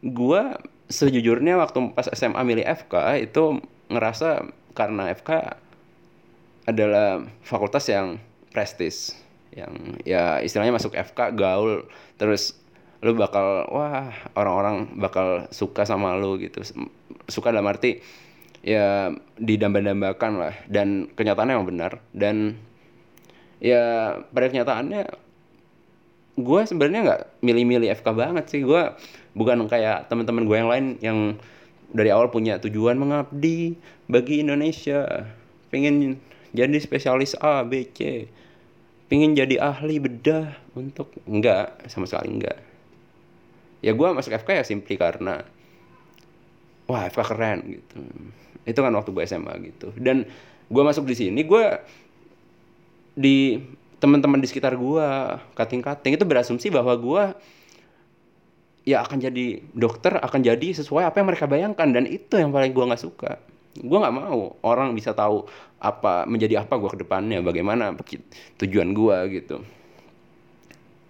gue 0.00 0.42
sejujurnya 0.86 1.58
waktu 1.58 1.92
pas 1.92 2.06
SMA 2.12 2.42
milih 2.46 2.66
FK 2.66 3.22
itu 3.22 3.58
ngerasa 3.90 4.46
karena 4.76 5.10
FK 5.14 5.30
adalah 6.66 7.22
fakultas 7.46 7.86
yang 7.86 8.18
prestis 8.50 9.14
yang 9.54 9.96
ya 10.02 10.42
istilahnya 10.42 10.74
masuk 10.74 10.92
FK 10.94 11.32
gaul 11.34 11.86
terus 12.18 12.58
lu 13.04 13.12
bakal 13.14 13.68
wah 13.68 14.10
orang-orang 14.32 14.96
bakal 14.96 15.44
suka 15.52 15.84
sama 15.84 16.16
lu 16.16 16.40
gitu. 16.40 16.64
Suka 17.28 17.52
dalam 17.52 17.68
arti 17.68 18.00
ya 18.64 19.12
didamba-dambakan 19.36 20.32
lah. 20.40 20.54
Dan 20.66 21.12
kenyataannya 21.12 21.54
emang 21.54 21.68
benar. 21.68 21.92
Dan 22.16 22.56
ya 23.60 24.16
pada 24.32 24.46
kenyataannya 24.48 25.02
gue 26.36 26.60
sebenarnya 26.68 27.00
nggak 27.04 27.22
milih-milih 27.44 27.88
FK 28.00 28.06
banget 28.16 28.44
sih. 28.48 28.60
Gue 28.64 28.96
bukan 29.36 29.68
kayak 29.68 30.08
teman-teman 30.08 30.48
gue 30.48 30.56
yang 30.56 30.70
lain 30.72 30.86
yang 31.04 31.18
dari 31.92 32.08
awal 32.08 32.32
punya 32.32 32.56
tujuan 32.58 32.96
mengabdi 32.96 33.76
bagi 34.08 34.40
Indonesia. 34.40 35.28
Pengen 35.68 36.16
jadi 36.56 36.72
spesialis 36.80 37.36
A 37.38 37.60
B 37.62 37.84
C. 37.92 38.32
Pengen 39.06 39.36
jadi 39.36 39.60
ahli 39.60 40.00
bedah 40.00 40.56
untuk 40.72 41.12
enggak 41.28 41.84
sama 41.86 42.08
sekali 42.08 42.40
enggak. 42.40 42.58
Ya 43.84 43.92
gue 43.92 44.08
masuk 44.08 44.34
FK 44.34 44.48
ya 44.56 44.64
simply 44.64 44.96
karena 44.96 45.44
wah 46.88 47.06
FK 47.06 47.20
keren 47.28 47.58
gitu. 47.76 48.00
Itu 48.66 48.80
kan 48.82 48.90
waktu 48.96 49.12
gue 49.12 49.22
SMA 49.28 49.54
gitu. 49.68 49.94
Dan 49.94 50.26
gue 50.66 50.82
masuk 50.82 51.06
di 51.06 51.14
sini 51.14 51.46
gue 51.46 51.64
di 53.14 53.62
teman-teman 53.96 54.36
di 54.36 54.46
sekitar 54.48 54.76
gua 54.76 55.40
kating-kating 55.56 56.20
itu 56.20 56.24
berasumsi 56.28 56.68
bahwa 56.68 56.92
gua 57.00 57.32
ya 58.86 59.02
akan 59.02 59.18
jadi 59.18 59.60
dokter 59.74 60.14
akan 60.16 60.40
jadi 60.46 60.68
sesuai 60.78 61.10
apa 61.10 61.18
yang 61.18 61.28
mereka 61.28 61.50
bayangkan. 61.50 61.90
Dan 61.90 62.06
itu 62.06 62.38
yang 62.38 62.54
paling 62.54 62.70
gue 62.70 62.84
nggak 62.86 63.02
suka. 63.02 63.42
Gue 63.76 63.98
nggak 64.00 64.14
mau 64.14 64.56
orang 64.64 64.94
bisa 64.96 65.12
tahu 65.12 65.44
apa 65.82 66.24
menjadi 66.24 66.64
apa 66.64 66.80
gue 66.80 66.88
ke 66.88 66.98
depannya 67.04 67.42
bagaimana 67.44 67.92
tujuan 68.62 68.94
gue 68.94 69.16
gitu. 69.36 69.60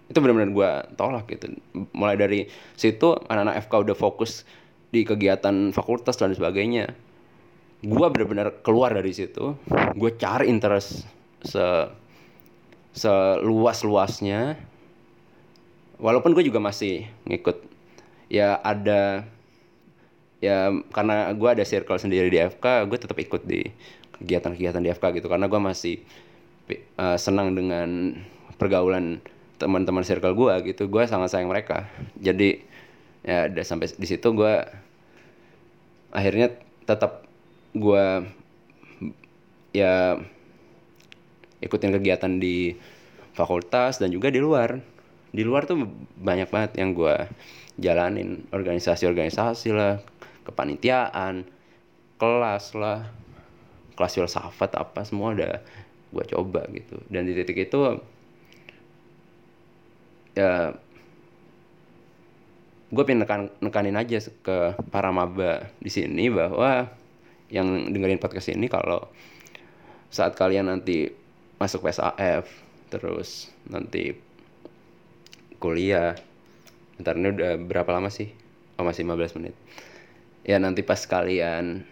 Itu 0.09 0.17
benar-benar 0.19 0.51
gue 0.51 0.69
tolak 0.97 1.29
gitu. 1.31 1.53
Mulai 1.95 2.17
dari 2.19 2.39
situ 2.75 3.15
anak-anak 3.29 3.69
FK 3.69 3.73
udah 3.87 3.95
fokus 3.95 4.43
di 4.91 5.05
kegiatan 5.05 5.71
fakultas 5.71 6.17
dan 6.17 6.33
sebagainya. 6.33 6.91
Gue 7.85 8.07
benar-benar 8.09 8.65
keluar 8.65 8.91
dari 8.91 9.13
situ. 9.13 9.53
Gue 9.93 10.11
cari 10.17 10.49
interest 10.49 11.05
se 11.45 11.93
seluas 12.97 13.85
luasnya 13.85 14.57
walaupun 15.97 16.33
gue 16.33 16.45
juga 16.45 16.61
masih 16.61 17.05
ngikut. 17.27 17.61
Ya 18.27 18.59
ada 18.61 19.25
ya 20.37 20.69
karena 20.93 21.33
gue 21.33 21.49
ada 21.49 21.63
circle 21.65 21.97
sendiri 21.97 22.29
di 22.29 22.37
FK 22.37 22.85
gue 22.85 22.97
tetap 23.01 23.17
ikut 23.17 23.41
di 23.47 23.65
kegiatan-kegiatan 24.21 24.81
di 24.81 24.89
FK 24.93 25.05
gitu. 25.21 25.27
Karena 25.29 25.49
gue 25.49 25.61
masih 25.61 26.01
uh, 26.97 27.17
senang 27.17 27.53
dengan 27.57 28.17
pergaulan 28.57 29.21
teman-teman 29.57 30.05
circle 30.05 30.37
gue 30.37 30.73
gitu. 30.73 30.89
Gue 30.89 31.05
sangat 31.09 31.33
sayang 31.33 31.49
mereka. 31.49 31.89
Jadi 32.17 32.61
ya 33.25 33.49
udah 33.51 33.65
sampai 33.65 33.91
di 33.91 34.07
situ 34.07 34.27
gue 34.31 34.55
akhirnya 36.15 36.53
tetap 36.87 37.27
gue 37.75 38.05
ya 39.75 40.17
ikutin 41.61 41.93
kegiatan 41.93 42.31
di 42.37 42.77
fakultas 43.37 44.01
dan 44.01 44.09
juga 44.09 44.33
di 44.33 44.41
luar 44.41 44.81
di 45.31 45.43
luar 45.43 45.67
tuh 45.67 45.87
banyak 46.17 46.49
banget 46.49 46.71
yang 46.79 46.95
gue 46.95 47.15
jalanin. 47.77 48.47
Organisasi-organisasi 48.51 49.69
lah 49.75 50.01
kepanitiaan 50.47 51.45
kelas 52.17 52.73
lah. 52.77 53.07
Kelas 53.97 54.13
filsafat 54.13 54.77
apa 54.77 55.01
semua 55.03 55.33
udah 55.33 55.59
gue 56.13 56.25
coba 56.31 56.65
gitu. 56.71 57.01
Dan 57.09 57.25
di 57.25 57.33
titik 57.33 57.67
itu 57.69 57.97
ya 60.37 60.69
gue 62.87 63.03
pengen 63.03 63.27
nekan, 63.27 63.41
nekanin 63.59 63.99
aja 63.99 64.21
ke 64.21 64.77
para 64.93 65.11
maba 65.11 65.67
di 65.81 65.91
sini 65.91 66.31
bahwa 66.31 66.87
yang 67.51 67.91
dengerin 67.91 68.21
podcast 68.21 68.53
ini 68.53 68.71
kalau 68.71 69.11
saat 70.07 70.39
kalian 70.39 70.71
nanti 70.71 71.11
masuk 71.59 71.83
PSAF 71.83 72.47
terus 72.87 73.51
nanti 73.67 74.15
kuliah. 75.57 76.17
Ntar 76.97 77.17
ini 77.17 77.33
udah 77.33 77.61
berapa 77.61 77.89
lama 77.93 78.09
sih? 78.09 78.33
Oh 78.77 78.85
masih 78.85 79.05
15 79.05 79.37
menit. 79.37 79.55
Ya 80.45 80.57
nanti 80.57 80.81
pas 80.81 81.01
kalian 81.03 81.85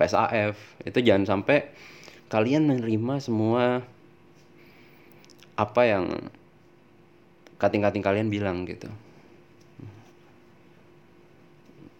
PSAF 0.00 0.56
itu 0.88 0.98
jangan 1.04 1.28
sampai 1.28 1.68
kalian 2.32 2.64
menerima 2.64 3.20
semua 3.20 3.84
apa 5.58 5.82
yang 5.84 6.08
kating-kating 7.60 8.00
kalian 8.00 8.32
bilang 8.32 8.64
gitu. 8.64 8.88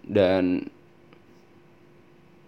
Dan 0.01 0.65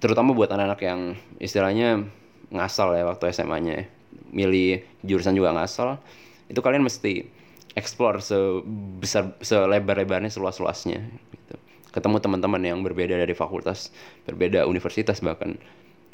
terutama 0.00 0.32
buat 0.32 0.50
anak-anak 0.50 0.80
yang 0.82 1.00
istilahnya 1.38 2.08
ngasal 2.50 2.96
ya 2.96 3.06
waktu 3.06 3.30
SMA-nya 3.30 3.74
ya. 3.78 3.84
milih 4.32 4.80
jurusan 5.04 5.36
juga 5.36 5.52
ngasal 5.52 6.00
itu 6.48 6.58
kalian 6.64 6.82
mesti 6.82 7.28
explore 7.72 8.20
sebesar 8.20 9.36
selebar-lebarnya 9.40 10.28
seluas-luasnya 10.28 11.00
gitu. 11.32 11.54
ketemu 11.92 12.16
teman-teman 12.20 12.62
yang 12.64 12.80
berbeda 12.80 13.16
dari 13.16 13.32
fakultas 13.36 13.92
berbeda 14.24 14.64
universitas 14.68 15.20
bahkan. 15.20 15.56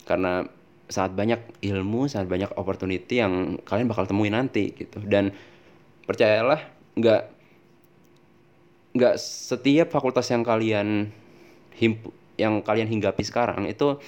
Karena 0.07 0.47
saat 0.89 1.13
banyak 1.13 1.61
ilmu 1.61 2.09
saat 2.09 2.25
banyak 2.27 2.49
opportunity 2.57 3.21
yang 3.21 3.61
kalian 3.63 3.87
bakal 3.87 4.09
temuin 4.09 4.35
nanti 4.35 4.75
gitu. 4.75 4.99
Dan 5.05 5.31
percayalah 6.09 6.65
nggak 6.99 7.23
nggak 8.99 9.15
setiap 9.21 9.93
fakultas 9.93 10.27
yang 10.33 10.43
kalian 10.43 11.13
himpu 11.79 12.11
yang 12.39 12.63
kalian 12.63 12.87
hinggapi 12.87 13.23
sekarang 13.27 13.67
itu 13.67 13.99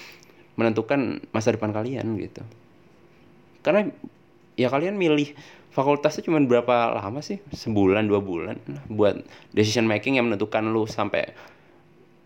menentukan 0.54 1.22
masa 1.34 1.54
depan 1.54 1.70
kalian 1.74 2.16
gitu. 2.18 2.42
Karena 3.60 3.90
ya 4.56 4.72
kalian 4.72 4.96
milih 4.96 5.36
fakultasnya 5.70 6.26
cuma 6.26 6.42
berapa 6.42 6.98
lama 6.98 7.22
sih? 7.22 7.38
Sebulan 7.54 8.10
dua 8.10 8.18
bulan 8.18 8.58
buat 8.90 9.22
decision 9.54 9.86
making 9.86 10.18
yang 10.18 10.26
menentukan 10.26 10.66
lu 10.66 10.84
sampai 10.86 11.30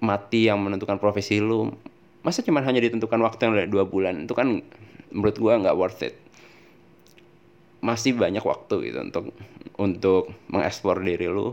mati 0.00 0.48
yang 0.48 0.60
menentukan 0.60 0.96
profesi 0.96 1.40
lu. 1.40 1.72
Masa 2.24 2.40
cuma 2.40 2.64
hanya 2.64 2.80
ditentukan 2.80 3.20
waktu 3.20 3.40
yang 3.44 3.54
dua 3.68 3.84
bulan? 3.84 4.24
Itu 4.24 4.32
kan 4.32 4.64
menurut 5.12 5.36
gua 5.36 5.60
nggak 5.60 5.76
worth 5.76 6.02
it. 6.04 6.16
Masih 7.84 8.16
banyak 8.16 8.40
waktu 8.40 8.90
gitu 8.90 8.98
untuk 9.04 9.24
untuk 9.76 10.32
mengeksplor 10.48 11.04
diri 11.04 11.28
lu. 11.28 11.52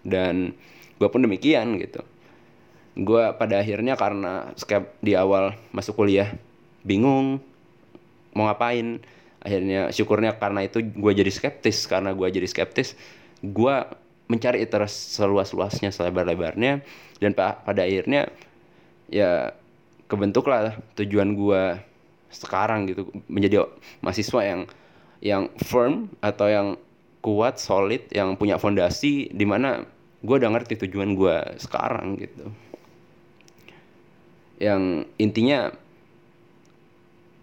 Dan 0.00 0.56
gua 0.96 1.12
pun 1.12 1.20
demikian 1.20 1.76
gitu. 1.76 2.00
Gua 2.96 3.36
pada 3.36 3.60
akhirnya 3.60 4.00
karena 4.00 4.52
skep 4.56 4.96
di 5.04 5.12
awal 5.12 5.56
masuk 5.76 5.96
kuliah 5.96 6.32
bingung 6.82 7.38
mau 8.34 8.48
ngapain 8.48 8.98
akhirnya 9.42 9.90
syukurnya 9.90 10.38
karena 10.38 10.64
itu 10.64 10.80
gue 10.80 11.12
jadi 11.12 11.28
skeptis. 11.28 11.84
Karena 11.90 12.14
gue 12.14 12.26
jadi 12.30 12.46
skeptis 12.46 12.94
gue 13.42 13.76
mencari 14.30 14.62
interest 14.62 15.18
seluas-luasnya 15.18 15.90
selebar-lebarnya. 15.90 16.80
Dan 17.18 17.34
pa 17.34 17.58
pada 17.60 17.84
akhirnya 17.84 18.30
ya 19.10 19.52
kebentuklah 20.06 20.78
tujuan 20.96 21.34
gue 21.34 21.62
sekarang 22.32 22.88
gitu. 22.88 23.10
Menjadi 23.26 23.68
mahasiswa 24.00 24.40
yang 24.46 24.60
yang 25.22 25.50
firm 25.62 26.10
atau 26.18 26.50
yang 26.50 26.68
kuat 27.22 27.62
solid 27.62 28.02
yang 28.10 28.34
punya 28.34 28.58
fondasi 28.58 29.30
di 29.30 29.46
mana 29.46 29.86
gue 30.22 30.34
udah 30.38 30.50
ngerti 30.50 30.86
tujuan 30.86 31.14
gue 31.14 31.36
sekarang 31.58 32.18
gitu. 32.18 32.46
Yang 34.58 35.06
intinya 35.18 35.70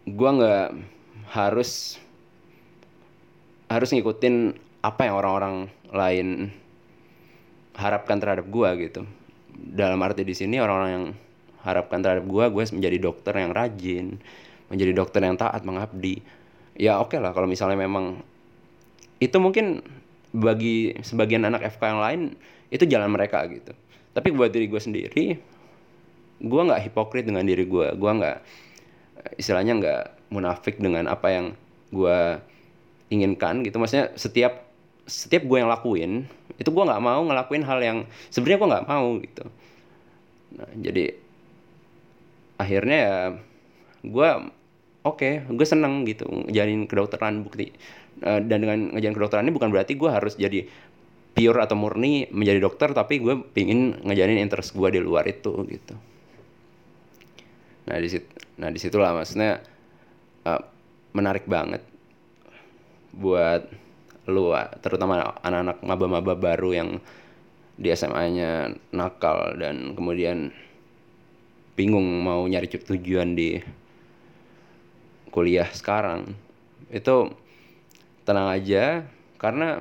gue 0.08 0.30
nggak 0.30 0.68
harus 1.30 2.02
harus 3.70 3.90
ngikutin 3.94 4.58
apa 4.82 5.02
yang 5.06 5.16
orang-orang 5.22 5.56
lain 5.94 6.50
harapkan 7.78 8.18
terhadap 8.18 8.50
gua 8.50 8.74
gitu. 8.76 9.06
Dalam 9.54 10.02
arti 10.02 10.26
di 10.26 10.34
sini 10.34 10.58
orang-orang 10.58 10.92
yang 10.92 11.06
harapkan 11.62 12.00
terhadap 12.02 12.26
gua 12.26 12.48
gue 12.48 12.64
menjadi 12.72 12.98
dokter 12.98 13.36
yang 13.36 13.52
rajin 13.52 14.16
menjadi 14.70 14.92
dokter 14.94 15.22
yang 15.22 15.36
taat 15.36 15.62
mengabdi. 15.66 16.22
Ya 16.80 16.98
oke 16.98 17.14
okay 17.14 17.20
lah 17.20 17.36
kalau 17.36 17.50
misalnya 17.50 17.76
memang 17.76 18.24
itu 19.20 19.36
mungkin 19.38 19.84
bagi 20.32 20.96
sebagian 21.04 21.44
anak 21.44 21.66
FK 21.76 21.82
yang 21.90 22.02
lain 22.02 22.22
itu 22.72 22.86
jalan 22.86 23.12
mereka 23.12 23.44
gitu. 23.50 23.76
Tapi 24.16 24.34
buat 24.34 24.50
diri 24.50 24.66
gue 24.66 24.82
sendiri 24.82 25.26
gue 26.40 26.62
nggak 26.64 26.82
hipokrit 26.88 27.28
dengan 27.28 27.44
diri 27.44 27.68
gue 27.68 27.88
gue 28.00 28.12
nggak 28.16 28.38
istilahnya 29.36 29.74
nggak 29.80 30.04
munafik 30.32 30.78
dengan 30.78 31.10
apa 31.10 31.28
yang 31.32 31.46
gue 31.90 32.40
inginkan 33.10 33.66
gitu. 33.66 33.82
Maksudnya 33.82 34.14
setiap 34.16 34.70
setiap 35.10 35.44
gue 35.44 35.58
yang 35.58 35.70
lakuin 35.70 36.30
itu 36.62 36.70
gue 36.70 36.84
nggak 36.86 37.02
mau 37.02 37.22
ngelakuin 37.26 37.66
hal 37.66 37.80
yang 37.82 37.98
sebenarnya 38.30 38.60
gue 38.62 38.70
nggak 38.70 38.88
mau 38.88 39.08
gitu. 39.18 39.44
Nah 40.60 40.70
jadi 40.78 41.06
akhirnya 42.60 42.98
ya 42.98 43.18
gue 44.04 44.30
oke 45.08 45.18
okay, 45.18 45.34
gue 45.48 45.68
seneng 45.68 46.04
gitu 46.04 46.28
ngejalanin 46.28 46.86
kedokteran 46.86 47.42
bukti 47.44 47.72
uh, 48.24 48.40
dan 48.44 48.60
dengan 48.64 48.92
ngejalanin 48.94 49.18
kedokteran 49.18 49.44
ini 49.48 49.56
bukan 49.56 49.70
berarti 49.72 49.96
gue 49.96 50.10
harus 50.12 50.36
jadi 50.36 50.68
pure 51.34 51.60
atau 51.64 51.80
murni 51.80 52.28
menjadi 52.36 52.60
dokter 52.60 52.92
tapi 52.92 53.24
gue 53.24 53.40
pingin 53.56 53.96
ngejalanin 54.04 54.44
interest 54.44 54.76
gue 54.76 54.90
di 54.92 55.00
luar 55.00 55.24
itu 55.26 55.56
gitu. 55.72 55.96
Nah 57.88 57.98
di 57.98 58.10
situ 58.12 58.49
nah 58.60 58.70
di 58.70 58.80
situlah 58.80 59.16
maksudnya 59.16 59.64
uh, 60.44 60.62
menarik 61.16 61.48
banget 61.48 61.82
buat 63.16 63.66
lu 64.30 64.54
terutama 64.86 65.40
anak-anak 65.42 65.82
maba-maba 65.82 66.38
baru 66.38 66.70
yang 66.76 66.90
di 67.80 67.90
SMA-nya 67.96 68.76
nakal 68.92 69.56
dan 69.56 69.96
kemudian 69.96 70.52
bingung 71.80 72.04
mau 72.20 72.44
nyari 72.44 72.68
tujuan 72.68 73.40
di 73.40 73.56
kuliah 75.32 75.72
sekarang. 75.72 76.36
Itu 76.92 77.32
tenang 78.28 78.52
aja 78.52 79.08
karena 79.40 79.80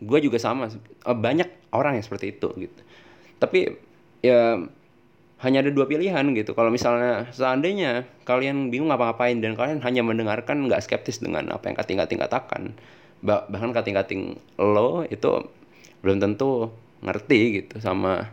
gue 0.00 0.18
juga 0.24 0.40
sama 0.40 0.72
eh, 0.72 1.12
banyak 1.12 1.76
orang 1.76 2.00
yang 2.00 2.04
seperti 2.08 2.32
itu 2.32 2.48
gitu. 2.56 2.80
Tapi 3.36 3.76
ya 4.24 4.64
hanya 5.44 5.60
ada 5.60 5.70
dua 5.70 5.84
pilihan 5.84 6.24
gitu. 6.32 6.56
Kalau 6.56 6.72
misalnya 6.72 7.28
seandainya 7.30 8.08
kalian 8.24 8.72
bingung 8.72 8.88
ngapa-ngapain 8.88 9.38
dan 9.44 9.52
kalian 9.54 9.84
hanya 9.84 10.00
mendengarkan 10.00 10.64
nggak 10.64 10.80
skeptis 10.80 11.20
dengan 11.20 11.52
apa 11.52 11.68
yang 11.68 11.76
kating-kating 11.76 12.18
katakan, 12.18 12.62
bah 13.20 13.44
bahkan 13.52 13.76
kating-kating 13.76 14.40
lo 14.56 15.04
itu 15.06 15.44
belum 16.00 16.20
tentu 16.20 16.72
ngerti 17.04 17.40
gitu 17.60 17.76
sama 17.84 18.32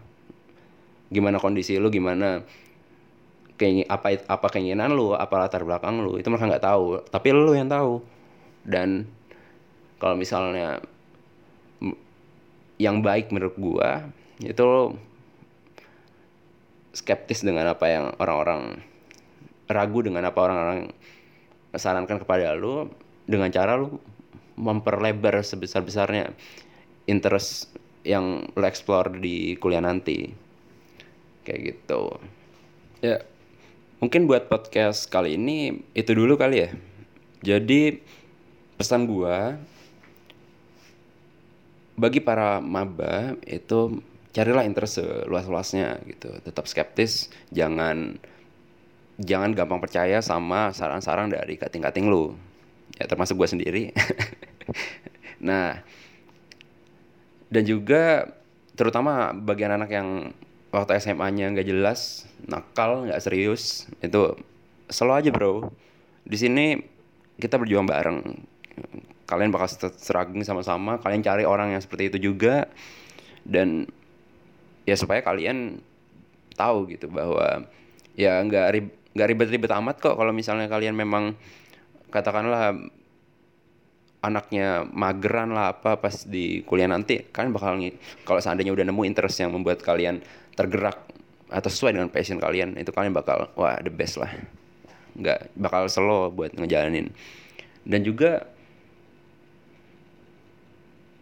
gimana 1.12 1.44
kondisi 1.44 1.76
lu 1.76 1.92
gimana 1.92 2.44
keingin 3.60 3.86
apa 3.92 4.16
apa 4.26 4.48
keinginan 4.48 4.96
lu 4.96 5.12
apa 5.12 5.36
latar 5.36 5.68
belakang 5.68 6.00
lu 6.00 6.16
itu 6.16 6.32
mereka 6.32 6.48
nggak 6.48 6.66
tahu 6.66 7.04
tapi 7.12 7.28
lu 7.36 7.52
yang 7.52 7.68
tahu 7.68 8.00
dan 8.64 9.06
kalau 10.00 10.16
misalnya 10.16 10.80
yang 12.82 13.04
baik 13.04 13.30
menurut 13.30 13.56
gua 13.60 14.08
itu 14.42 14.64
lo 14.64 14.98
skeptis 16.92 17.44
dengan 17.44 17.72
apa 17.72 17.86
yang 17.88 18.06
orang-orang 18.20 18.84
ragu 19.72 20.04
dengan 20.04 20.28
apa 20.28 20.40
orang-orang 20.44 20.92
sarankan 21.72 22.20
kepada 22.20 22.52
lu 22.52 22.92
dengan 23.24 23.48
cara 23.48 23.80
lu 23.80 23.96
memperlebar 24.60 25.40
sebesar-besarnya 25.40 26.36
interest 27.08 27.72
yang 28.04 28.52
lo 28.52 28.66
explore 28.68 29.16
di 29.16 29.56
kuliah 29.58 29.82
nanti. 29.82 30.30
Kayak 31.48 31.60
gitu. 31.74 32.20
Ya 33.02 33.24
mungkin 34.04 34.28
buat 34.28 34.50
podcast 34.52 35.08
kali 35.08 35.40
ini 35.40 35.82
itu 35.96 36.12
dulu 36.12 36.36
kali 36.36 36.68
ya. 36.68 36.70
Jadi 37.42 38.04
pesan 38.78 39.08
gua 39.10 39.58
bagi 41.98 42.18
para 42.18 42.58
maba 42.58 43.38
itu 43.46 44.02
carilah 44.32 44.64
interest 44.64 45.04
seluas-luasnya 45.04 46.00
gitu. 46.08 46.32
Tetap 46.44 46.66
skeptis 46.68 47.32
jangan 47.52 48.16
jangan 49.22 49.54
gampang 49.54 49.84
percaya 49.84 50.24
sama 50.24 50.72
saran-saran 50.74 51.30
dari 51.30 51.60
kating-kating 51.60 52.08
lu. 52.08 52.34
Ya 52.98 53.08
termasuk 53.08 53.38
gue 53.40 53.50
sendiri. 53.50 53.84
Nah 55.42 55.82
dan 57.50 57.64
juga 57.66 58.30
terutama 58.78 59.34
bagian 59.34 59.74
anak 59.74 59.90
yang 59.90 60.32
waktu 60.70 61.02
SMA-nya 61.02 61.50
nggak 61.52 61.66
jelas 61.66 62.30
nakal 62.46 63.10
nggak 63.10 63.20
serius 63.20 63.90
itu 64.06 64.38
selalu 64.88 65.14
aja 65.18 65.30
bro. 65.34 65.54
Di 66.24 66.38
sini 66.38 66.78
kita 67.42 67.58
berjuang 67.58 67.90
bareng. 67.90 68.20
Kalian 69.26 69.50
bakal 69.50 69.92
seragam 69.98 70.46
sama-sama 70.46 71.02
kalian 71.02 71.26
cari 71.26 71.44
orang 71.44 71.74
yang 71.74 71.82
seperti 71.82 72.14
itu 72.14 72.32
juga. 72.32 72.70
Dan 73.42 73.90
ya 74.86 74.96
supaya 74.98 75.22
kalian 75.22 75.82
tahu 76.58 76.90
gitu 76.92 77.08
bahwa 77.08 77.66
ya 78.18 78.42
nggak 78.44 78.68
rib 78.74 78.88
nggak 79.12 79.28
ribet-ribet 79.28 79.72
amat 79.72 80.00
kok 80.00 80.16
kalau 80.16 80.32
misalnya 80.32 80.72
kalian 80.72 80.96
memang 80.96 81.36
katakanlah 82.12 82.76
anaknya 84.22 84.86
mageran 84.94 85.52
lah 85.52 85.74
apa 85.74 85.98
pas 85.98 86.30
di 86.30 86.62
kuliah 86.64 86.86
nanti 86.86 87.26
kalian 87.34 87.52
bakal 87.52 87.74
kalau 88.24 88.40
seandainya 88.40 88.72
udah 88.72 88.86
nemu 88.86 89.02
interest 89.04 89.42
yang 89.42 89.52
membuat 89.52 89.82
kalian 89.82 90.22
tergerak 90.54 91.12
atau 91.52 91.68
sesuai 91.68 92.00
dengan 92.00 92.08
passion 92.08 92.40
kalian 92.40 92.80
itu 92.80 92.96
kalian 92.96 93.12
bakal 93.12 93.52
wah 93.60 93.76
the 93.84 93.92
best 93.92 94.16
lah. 94.16 94.32
Nggak 95.20 95.52
bakal 95.60 95.92
slow 95.92 96.32
buat 96.32 96.56
ngejalanin. 96.56 97.12
Dan 97.84 98.08
juga 98.08 98.48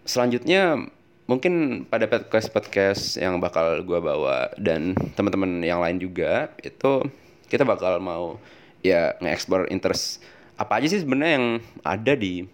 selanjutnya 0.05 0.85
mungkin 1.29 1.85
pada 1.85 2.09
podcast 2.09 2.49
podcast 2.49 3.03
yang 3.21 3.37
bakal 3.37 3.85
gue 3.85 3.99
bawa 4.01 4.49
dan 4.57 4.97
teman-teman 5.13 5.61
yang 5.61 5.77
lain 5.77 6.01
juga 6.01 6.49
itu 6.65 7.05
kita 7.45 7.61
bakal 7.61 8.01
mau 8.01 8.41
ya 8.81 9.13
nge-explore 9.21 9.69
interest 9.69 10.25
apa 10.57 10.81
aja 10.81 10.89
sih 10.89 11.05
sebenarnya 11.05 11.33
yang 11.37 11.47
ada 11.85 12.17
di 12.17 12.49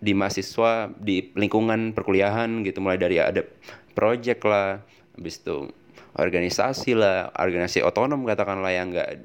di 0.00 0.12
mahasiswa 0.16 0.90
di 0.96 1.30
lingkungan 1.36 1.92
perkuliahan 1.92 2.64
gitu. 2.64 2.80
Mulai 2.82 2.98
dari 2.98 3.16
ada 3.20 3.44
project 3.92 4.40
lah 4.48 4.80
habis 5.14 5.38
itu 5.38 5.68
organisasi 6.16 6.96
lah 6.98 7.30
organisasi 7.36 7.84
otonom 7.84 8.24
katakanlah 8.24 8.72
yang 8.74 8.90
enggak 8.90 9.22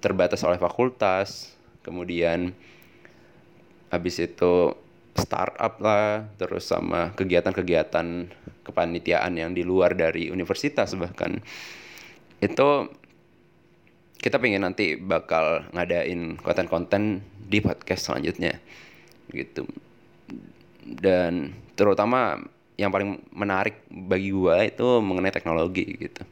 terbatas 0.00 0.40
oleh 0.46 0.56
fakultas. 0.56 1.52
Kemudian 1.84 2.54
habis 3.90 4.16
itu 4.22 4.72
startup 5.18 5.80
lah 5.82 6.30
terus 6.38 6.70
sama 6.70 7.10
kegiatan-kegiatan 7.14 8.30
kepanitiaan 8.62 9.32
yang 9.34 9.50
di 9.50 9.66
luar 9.66 9.98
dari 9.98 10.30
universitas 10.30 10.94
bahkan. 10.94 11.42
Itu 12.40 12.88
kita 14.20 14.36
pengen 14.36 14.68
nanti 14.68 15.00
bakal 15.00 15.64
ngadain 15.72 16.36
konten-konten 16.38 17.24
di 17.40 17.58
podcast 17.64 18.12
selanjutnya 18.12 18.60
gitu. 19.32 19.64
Dan 20.84 21.56
terutama 21.74 22.36
yang 22.76 22.88
paling 22.88 23.20
menarik 23.32 23.84
bagi 23.88 24.32
gua 24.32 24.64
itu 24.64 25.00
mengenai 25.00 25.32
teknologi 25.32 25.84
gitu. 25.96 26.22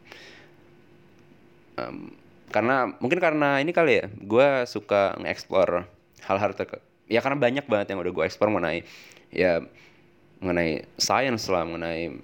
Um, 1.79 2.13
karena 2.49 2.97
mungkin 2.99 3.21
karena 3.21 3.61
ini 3.61 3.77
kali 3.77 4.05
ya 4.05 4.07
gua 4.25 4.65
suka 4.65 5.17
nge-explore 5.21 5.85
hal-hal 6.25 6.53
ya 7.09 7.25
karena 7.25 7.41
banyak 7.41 7.65
banget 7.65 7.97
yang 7.97 8.05
udah 8.05 8.13
gue 8.13 8.25
ekspor 8.29 8.53
mengenai 8.53 8.85
ya 9.33 9.65
mengenai 10.39 10.87
science 11.01 11.51
lah 11.51 11.67
mengenai 11.67 12.15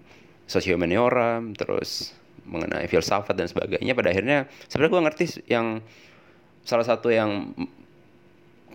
sosiomaniora 0.45 1.41
terus 1.57 2.13
mengenai 2.45 2.85
filsafat 2.87 3.35
dan 3.35 3.49
sebagainya. 3.49 3.97
Pada 3.97 4.13
akhirnya 4.13 4.47
sebenarnya 4.69 4.93
gue 4.93 5.03
ngerti 5.09 5.25
yang 5.49 5.81
salah 6.65 6.85
satu 6.85 7.09
yang 7.09 7.57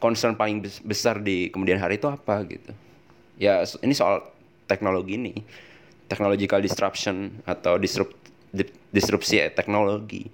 concern 0.01 0.33
paling 0.33 0.65
besar 0.83 1.21
di 1.21 1.53
kemudian 1.53 1.77
hari 1.77 2.01
itu 2.01 2.09
apa 2.09 2.41
gitu. 2.49 2.73
Ya 3.39 3.61
ini 3.85 3.93
soal 3.93 4.25
teknologi 4.65 5.15
ini 5.15 5.45
technological 6.09 6.59
disruption 6.59 7.39
atau 7.45 7.77
disrupt 7.77 8.17
disrupsi 8.89 9.45
teknologi. 9.53 10.27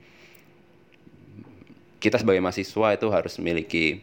Kita 1.99 2.21
sebagai 2.21 2.39
mahasiswa 2.39 2.95
itu 2.95 3.07
harus 3.11 3.33
memiliki 3.41 3.99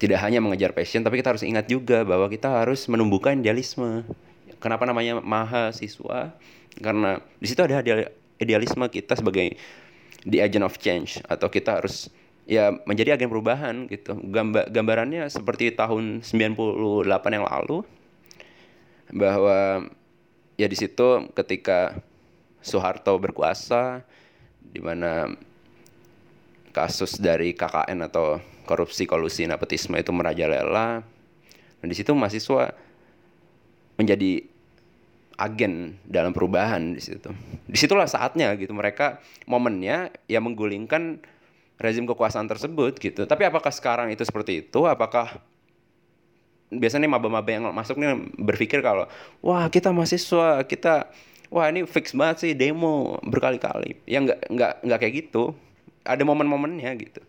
tidak 0.00 0.24
hanya 0.24 0.40
mengejar 0.40 0.72
passion 0.72 1.04
tapi 1.04 1.20
kita 1.20 1.36
harus 1.36 1.44
ingat 1.44 1.68
juga 1.68 2.08
bahwa 2.08 2.24
kita 2.32 2.48
harus 2.48 2.88
menumbuhkan 2.88 3.36
idealisme. 3.44 4.08
Kenapa 4.56 4.88
namanya 4.88 5.20
mahasiswa? 5.20 6.32
Karena 6.80 7.20
di 7.36 7.46
situ 7.46 7.60
ada 7.60 7.84
idealisme 8.40 8.84
kita 8.88 9.20
sebagai 9.20 9.60
the 10.24 10.40
agent 10.40 10.64
of 10.64 10.80
change 10.80 11.20
atau 11.28 11.52
kita 11.52 11.80
harus 11.84 12.08
ya 12.48 12.72
menjadi 12.88 13.20
agen 13.20 13.28
perubahan 13.28 13.84
gitu. 13.92 14.16
Gambar, 14.16 14.72
gambarannya 14.72 15.28
seperti 15.28 15.76
tahun 15.76 16.24
98 16.24 17.36
yang 17.36 17.44
lalu 17.44 17.84
bahwa 19.12 19.84
ya 20.56 20.66
di 20.66 20.76
situ 20.76 21.28
ketika 21.36 22.00
Soeharto 22.64 23.16
berkuasa 23.16 24.04
di 24.60 24.80
mana 24.80 25.28
kasus 26.70 27.18
dari 27.18 27.52
KKN 27.56 28.06
atau 28.06 28.38
korupsi 28.70 29.10
kolusi 29.10 29.50
nepotisme 29.50 29.98
itu 29.98 30.14
merajalela 30.14 31.02
dan 31.82 31.86
di 31.90 31.96
situ 31.98 32.14
mahasiswa 32.14 32.70
menjadi 33.98 34.46
agen 35.40 35.96
dalam 36.04 36.36
perubahan 36.36 36.94
di 36.94 37.02
situ. 37.02 37.32
Di 37.66 37.74
situlah 37.80 38.06
saatnya 38.06 38.52
gitu 38.60 38.76
mereka 38.76 39.18
momennya 39.48 40.12
ya 40.28 40.38
menggulingkan 40.38 41.18
rezim 41.80 42.04
kekuasaan 42.04 42.46
tersebut 42.46 43.00
gitu. 43.00 43.24
Tapi 43.24 43.48
apakah 43.48 43.72
sekarang 43.72 44.12
itu 44.12 44.20
seperti 44.20 44.68
itu? 44.68 44.84
Apakah 44.84 45.40
biasanya 46.70 47.08
maba-maba 47.10 47.50
yang 47.50 47.66
masuk 47.74 47.98
nih 47.98 48.14
berpikir 48.38 48.78
kalau 48.78 49.10
wah 49.42 49.66
kita 49.66 49.90
mahasiswa 49.90 50.62
kita 50.68 51.10
wah 51.50 51.66
ini 51.66 51.82
fix 51.82 52.14
banget 52.14 52.36
sih 52.46 52.52
demo 52.52 53.16
berkali-kali. 53.24 53.96
Ya 54.04 54.20
nggak 54.20 54.52
nggak 54.52 54.72
nggak 54.84 54.98
kayak 55.00 55.14
gitu 55.26 55.56
ada 56.04 56.22
momen-momennya 56.22 56.92
gitu 57.00 57.24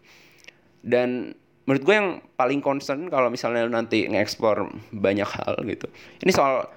dan 0.81 1.33
menurut 1.69 1.83
gue 1.85 1.95
yang 1.95 2.09
paling 2.35 2.59
concern 2.59 3.07
kalau 3.07 3.29
misalnya 3.29 3.69
nanti 3.69 4.09
nge-explore 4.09 4.65
banyak 4.91 5.29
hal 5.29 5.61
gitu 5.65 5.87
ini 6.25 6.31
soal 6.33 6.67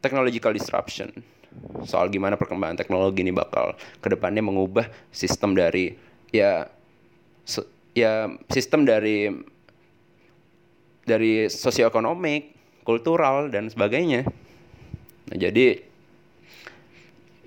technological 0.00 0.56
disruption 0.56 1.12
soal 1.84 2.08
gimana 2.08 2.40
perkembangan 2.40 2.80
teknologi 2.80 3.20
ini 3.20 3.30
bakal 3.30 3.76
ke 4.00 4.08
depannya 4.08 4.40
mengubah 4.40 4.88
sistem 5.12 5.52
dari 5.52 5.92
ya 6.32 6.64
ya 7.92 8.32
sistem 8.48 8.88
dari 8.88 9.28
dari 11.02 11.50
sosioekonomik, 11.50 12.54
kultural 12.86 13.50
dan 13.50 13.68
sebagainya. 13.68 14.26
Nah, 15.30 15.36
jadi 15.36 15.82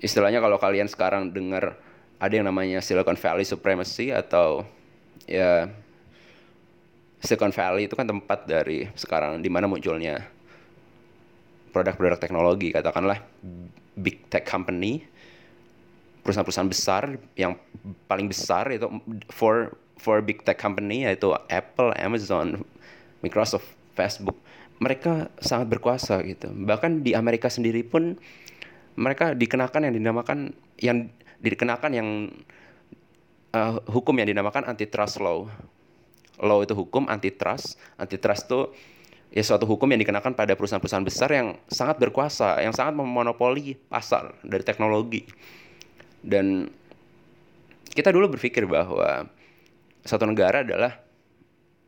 istilahnya 0.00 0.44
kalau 0.44 0.60
kalian 0.60 0.88
sekarang 0.92 1.32
dengar 1.32 1.80
ada 2.20 2.32
yang 2.32 2.48
namanya 2.48 2.84
Silicon 2.84 3.16
Valley 3.16 3.44
Supremacy 3.44 4.12
atau 4.12 4.64
ya 5.24 5.72
Silicon 7.20 7.52
Valley 7.52 7.88
itu 7.88 7.94
kan 7.96 8.06
tempat 8.06 8.44
dari 8.44 8.86
sekarang 8.92 9.40
di 9.40 9.48
mana 9.48 9.66
munculnya 9.66 10.20
produk-produk 11.72 12.20
teknologi 12.20 12.72
katakanlah 12.72 13.20
big 13.96 14.28
tech 14.28 14.44
company 14.44 15.04
perusahaan-perusahaan 16.24 16.70
besar 16.70 17.02
yang 17.38 17.56
paling 18.08 18.26
besar 18.28 18.68
itu 18.72 18.88
for 19.32 19.76
for 19.96 20.20
big 20.20 20.44
tech 20.44 20.60
company 20.60 21.08
yaitu 21.08 21.32
Apple, 21.48 21.96
Amazon, 21.96 22.64
Microsoft, 23.24 23.68
Facebook 23.96 24.36
mereka 24.76 25.32
sangat 25.40 25.72
berkuasa 25.72 26.20
gitu 26.24 26.52
bahkan 26.52 27.00
di 27.00 27.16
Amerika 27.16 27.48
sendiri 27.48 27.80
pun 27.80 28.20
mereka 28.96 29.36
dikenakan 29.36 29.88
yang 29.88 29.94
dinamakan 29.96 30.38
yang 30.80 30.98
dikenakan 31.40 31.92
yang 31.92 32.08
uh, 33.52 33.80
hukum 33.88 34.16
yang 34.16 34.28
dinamakan 34.28 34.64
antitrust 34.68 35.20
law. 35.20 35.48
Law 36.40 36.60
itu 36.60 36.76
hukum, 36.76 37.08
antitrust. 37.08 37.80
Antitrust 37.96 38.44
itu 38.48 38.60
ya 39.32 39.42
suatu 39.44 39.64
hukum 39.64 39.88
yang 39.90 40.00
dikenakan 40.00 40.32
pada 40.32 40.52
perusahaan-perusahaan 40.56 41.06
besar 41.06 41.28
yang 41.32 41.56
sangat 41.68 41.96
berkuasa, 42.00 42.60
yang 42.60 42.72
sangat 42.72 42.96
memonopoli 42.96 43.76
pasar 43.88 44.36
dari 44.44 44.64
teknologi. 44.64 45.24
Dan 46.20 46.68
kita 47.92 48.12
dulu 48.12 48.36
berpikir 48.36 48.68
bahwa 48.68 49.24
satu 50.04 50.28
negara 50.28 50.60
adalah 50.62 51.00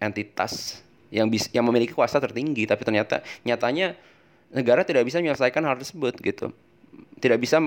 entitas 0.00 0.80
yang 1.12 1.28
bis, 1.28 1.48
yang 1.52 1.64
memiliki 1.64 1.92
kuasa 1.92 2.20
tertinggi, 2.20 2.68
tapi 2.68 2.84
ternyata 2.84 3.24
nyatanya 3.44 3.96
negara 4.52 4.84
tidak 4.84 5.04
bisa 5.04 5.20
menyelesaikan 5.20 5.62
hal 5.64 5.76
tersebut 5.76 6.16
gitu. 6.20 6.52
Tidak 7.18 7.38
bisa 7.38 7.60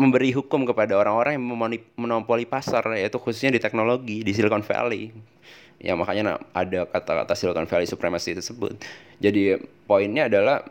memberi 0.00 0.32
hukum 0.32 0.64
kepada 0.64 0.96
orang-orang 0.96 1.36
yang 1.36 1.44
memonopoli 2.00 2.48
pasar 2.48 2.80
yaitu 2.96 3.20
khususnya 3.20 3.52
di 3.52 3.60
teknologi 3.60 4.24
di 4.24 4.32
Silicon 4.32 4.64
Valley. 4.64 5.12
Ya 5.76 5.92
makanya 5.92 6.40
ada 6.56 6.88
kata-kata 6.88 7.36
Silicon 7.36 7.68
Valley 7.68 7.84
supremacy 7.84 8.32
tersebut. 8.32 8.80
Jadi 9.20 9.60
poinnya 9.84 10.32
adalah 10.32 10.64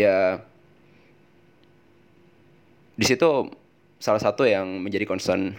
ya 0.00 0.40
di 2.96 3.04
situ 3.04 3.52
salah 4.00 4.22
satu 4.24 4.48
yang 4.48 4.80
menjadi 4.80 5.04
concern 5.04 5.52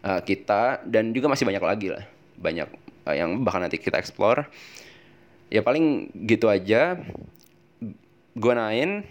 uh, 0.00 0.20
kita 0.24 0.80
dan 0.88 1.12
juga 1.12 1.28
masih 1.28 1.44
banyak 1.44 1.60
lagi 1.60 1.88
lah. 1.92 2.08
Banyak 2.40 2.68
uh, 3.04 3.12
yang 3.12 3.44
bahkan 3.44 3.68
nanti 3.68 3.76
kita 3.76 4.00
explore. 4.00 4.48
Ya 5.52 5.60
paling 5.60 6.08
gitu 6.24 6.48
aja. 6.48 6.96
Gue 8.32 8.52
nain 8.56 9.04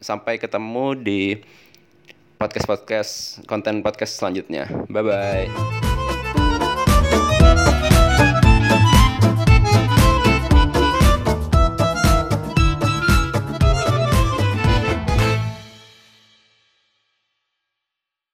sampai 0.00 0.40
ketemu 0.40 0.96
di 0.96 1.20
podcast 2.36 2.66
podcast 2.68 3.12
konten 3.48 3.80
podcast 3.80 4.20
selanjutnya. 4.20 4.68
Bye 4.88 5.02
bye 5.02 5.85